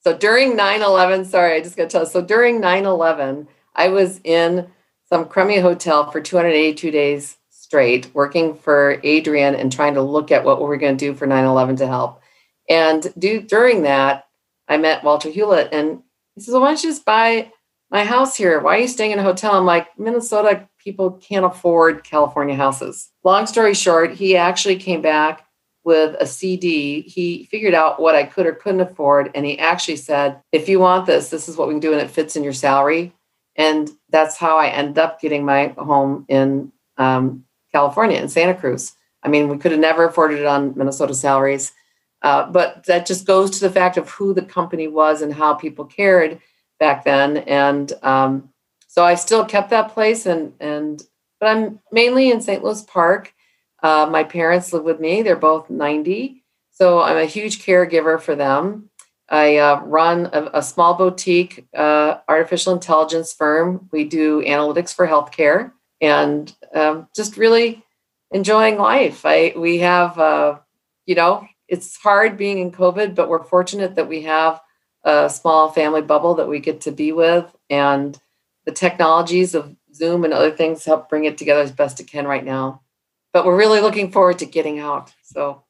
So 0.00 0.14
during 0.14 0.54
9-11, 0.54 1.24
sorry, 1.24 1.54
I 1.54 1.62
just 1.62 1.78
got 1.78 1.84
to 1.84 1.88
tell 1.88 2.02
you. 2.02 2.10
So 2.10 2.20
during 2.20 2.60
9-11, 2.60 3.46
I 3.74 3.88
was 3.88 4.20
in 4.22 4.66
some 5.08 5.24
crummy 5.24 5.60
hotel 5.60 6.10
for 6.10 6.20
282 6.20 6.90
days 6.90 7.38
straight, 7.48 8.14
working 8.14 8.54
for 8.54 9.00
Adrian 9.02 9.54
and 9.54 9.72
trying 9.72 9.94
to 9.94 10.02
look 10.02 10.30
at 10.30 10.44
what 10.44 10.60
we 10.60 10.66
were 10.66 10.76
going 10.76 10.98
to 10.98 11.06
do 11.06 11.14
for 11.14 11.26
9-11 11.26 11.78
to 11.78 11.86
help. 11.86 12.20
And 12.68 13.10
do, 13.18 13.40
during 13.40 13.80
that, 13.84 14.26
I 14.68 14.76
met 14.76 15.04
Walter 15.04 15.30
Hewlett 15.30 15.72
and 15.72 16.02
he 16.34 16.40
says, 16.40 16.52
well, 16.52 16.62
why 16.62 16.68
don't 16.68 16.82
you 16.82 16.90
just 16.90 17.04
buy 17.04 17.50
my 17.90 18.04
house 18.04 18.36
here? 18.36 18.60
Why 18.60 18.76
are 18.76 18.80
you 18.80 18.88
staying 18.88 19.12
in 19.12 19.18
a 19.18 19.22
hotel? 19.22 19.54
I'm 19.54 19.64
like, 19.64 19.98
Minnesota 19.98 20.68
people 20.84 21.12
can't 21.12 21.46
afford 21.46 22.04
California 22.04 22.54
houses. 22.54 23.10
Long 23.24 23.46
story 23.46 23.74
short, 23.74 24.12
he 24.12 24.36
actually 24.36 24.76
came 24.76 25.00
back 25.00 25.46
with 25.82 26.14
a 26.20 26.26
CD. 26.26 27.02
He 27.02 27.44
figured 27.50 27.74
out 27.74 28.00
what 28.00 28.14
I 28.14 28.24
could 28.24 28.46
or 28.46 28.52
couldn't 28.52 28.80
afford. 28.80 29.30
And 29.34 29.44
he 29.46 29.58
actually 29.58 29.96
said, 29.96 30.40
if 30.52 30.68
you 30.68 30.78
want 30.78 31.06
this, 31.06 31.30
this 31.30 31.48
is 31.48 31.56
what 31.56 31.68
we 31.68 31.74
can 31.74 31.80
do. 31.80 31.92
And 31.92 32.00
it 32.00 32.10
fits 32.10 32.36
in 32.36 32.44
your 32.44 32.52
salary. 32.52 33.12
And 33.56 33.90
that's 34.10 34.36
how 34.36 34.58
I 34.58 34.68
ended 34.68 34.98
up 34.98 35.20
getting 35.20 35.44
my 35.44 35.68
home 35.78 36.24
in 36.28 36.72
um, 36.96 37.44
California, 37.72 38.20
in 38.20 38.28
Santa 38.28 38.54
Cruz. 38.54 38.94
I 39.22 39.28
mean, 39.28 39.48
we 39.48 39.58
could 39.58 39.72
have 39.72 39.80
never 39.80 40.04
afforded 40.04 40.40
it 40.40 40.46
on 40.46 40.76
Minnesota 40.76 41.14
salaries. 41.14 41.72
Uh, 42.24 42.50
but 42.50 42.84
that 42.86 43.04
just 43.04 43.26
goes 43.26 43.50
to 43.50 43.60
the 43.60 43.70
fact 43.70 43.98
of 43.98 44.08
who 44.08 44.32
the 44.32 44.40
company 44.40 44.88
was 44.88 45.20
and 45.20 45.34
how 45.34 45.52
people 45.52 45.84
cared 45.84 46.40
back 46.80 47.04
then. 47.04 47.36
And 47.36 47.92
um, 48.02 48.48
so 48.88 49.04
I 49.04 49.14
still 49.14 49.44
kept 49.44 49.68
that 49.70 49.92
place, 49.92 50.24
and 50.24 50.54
and 50.58 51.02
but 51.38 51.50
I'm 51.50 51.80
mainly 51.92 52.30
in 52.30 52.40
St. 52.40 52.64
Louis 52.64 52.80
Park. 52.82 53.34
Uh, 53.82 54.08
my 54.10 54.24
parents 54.24 54.72
live 54.72 54.84
with 54.84 55.00
me; 55.00 55.20
they're 55.20 55.36
both 55.36 55.68
90, 55.68 56.42
so 56.70 57.02
I'm 57.02 57.18
a 57.18 57.26
huge 57.26 57.62
caregiver 57.62 58.18
for 58.18 58.34
them. 58.34 58.88
I 59.28 59.58
uh, 59.58 59.82
run 59.82 60.30
a, 60.32 60.50
a, 60.54 60.62
small 60.62 60.94
boutique 60.94 61.66
uh, 61.76 62.18
artificial 62.26 62.72
intelligence 62.72 63.32
firm. 63.34 63.88
We 63.90 64.04
do 64.04 64.42
analytics 64.42 64.94
for 64.94 65.06
healthcare, 65.06 65.72
and 66.00 66.50
um, 66.74 67.08
just 67.14 67.36
really 67.36 67.84
enjoying 68.30 68.78
life. 68.78 69.26
I 69.26 69.52
we 69.56 69.78
have 69.80 70.18
uh, 70.18 70.58
you 71.04 71.16
know 71.16 71.46
it's 71.68 71.96
hard 71.96 72.36
being 72.36 72.58
in 72.58 72.72
COVID, 72.72 73.14
but 73.14 73.28
we're 73.28 73.42
fortunate 73.44 73.94
that 73.94 74.08
we 74.08 74.22
have 74.22 74.60
a 75.04 75.28
small 75.28 75.70
family 75.70 76.02
bubble 76.02 76.34
that 76.36 76.48
we 76.48 76.60
get 76.60 76.82
to 76.82 76.90
be 76.90 77.12
with, 77.12 77.44
and 77.68 78.18
the 78.64 78.72
technologies 78.72 79.54
of 79.54 79.76
Zoom 79.94 80.24
and 80.24 80.32
other 80.32 80.50
things 80.50 80.84
help 80.84 81.08
bring 81.08 81.24
it 81.24 81.38
together 81.38 81.60
as 81.60 81.72
best 81.72 82.00
it 82.00 82.06
can 82.06 82.26
right 82.26 82.44
now. 82.44 82.82
But 83.32 83.44
we're 83.44 83.58
really 83.58 83.80
looking 83.80 84.10
forward 84.10 84.38
to 84.38 84.46
getting 84.46 84.78
out. 84.78 85.12
So 85.22 85.64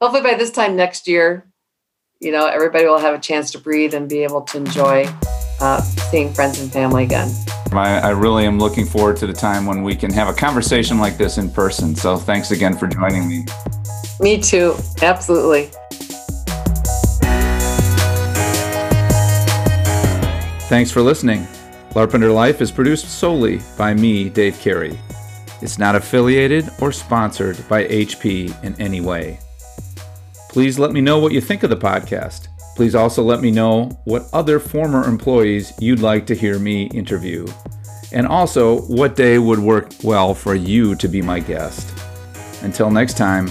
hopefully 0.00 0.22
by 0.22 0.36
this 0.36 0.50
time 0.50 0.76
next 0.76 1.06
year, 1.06 1.46
you 2.20 2.32
know, 2.32 2.46
everybody 2.46 2.86
will 2.86 2.98
have 2.98 3.14
a 3.14 3.20
chance 3.20 3.50
to 3.52 3.58
breathe 3.58 3.94
and 3.94 4.08
be 4.08 4.24
able 4.24 4.42
to 4.42 4.58
enjoy 4.58 5.08
uh, 5.60 5.80
seeing 5.80 6.32
friends 6.32 6.60
and 6.60 6.72
family 6.72 7.04
again. 7.04 7.28
I, 7.72 7.98
I 7.98 8.10
really 8.10 8.46
am 8.46 8.58
looking 8.58 8.86
forward 8.86 9.16
to 9.18 9.26
the 9.26 9.32
time 9.32 9.66
when 9.66 9.82
we 9.82 9.94
can 9.94 10.12
have 10.12 10.28
a 10.28 10.32
conversation 10.32 10.98
like 10.98 11.18
this 11.18 11.38
in 11.38 11.50
person. 11.50 11.94
So 11.94 12.16
thanks 12.16 12.50
again 12.50 12.76
for 12.76 12.86
joining 12.86 13.28
me. 13.28 13.44
Me 14.20 14.40
too. 14.40 14.74
Absolutely. 15.02 15.70
Thanks 20.68 20.90
for 20.90 21.00
listening. 21.00 21.46
LARPender 21.90 22.34
Life 22.34 22.60
is 22.60 22.70
produced 22.70 23.08
solely 23.08 23.60
by 23.78 23.94
me, 23.94 24.28
Dave 24.28 24.58
Carey. 24.60 24.98
It's 25.62 25.78
not 25.78 25.94
affiliated 25.94 26.68
or 26.80 26.92
sponsored 26.92 27.66
by 27.68 27.84
HP 27.84 28.62
in 28.62 28.78
any 28.80 29.00
way. 29.00 29.40
Please 30.50 30.78
let 30.78 30.92
me 30.92 31.00
know 31.00 31.18
what 31.18 31.32
you 31.32 31.40
think 31.40 31.62
of 31.62 31.70
the 31.70 31.76
podcast. 31.76 32.48
Please 32.76 32.94
also 32.94 33.22
let 33.22 33.40
me 33.40 33.50
know 33.50 33.90
what 34.04 34.28
other 34.32 34.60
former 34.60 35.04
employees 35.04 35.72
you'd 35.80 36.00
like 36.00 36.26
to 36.26 36.34
hear 36.34 36.58
me 36.58 36.84
interview. 36.88 37.46
And 38.12 38.26
also, 38.26 38.82
what 38.82 39.16
day 39.16 39.38
would 39.38 39.58
work 39.58 39.90
well 40.02 40.34
for 40.34 40.54
you 40.54 40.94
to 40.96 41.08
be 41.08 41.20
my 41.20 41.40
guest. 41.40 41.92
Until 42.62 42.90
next 42.90 43.16
time, 43.16 43.50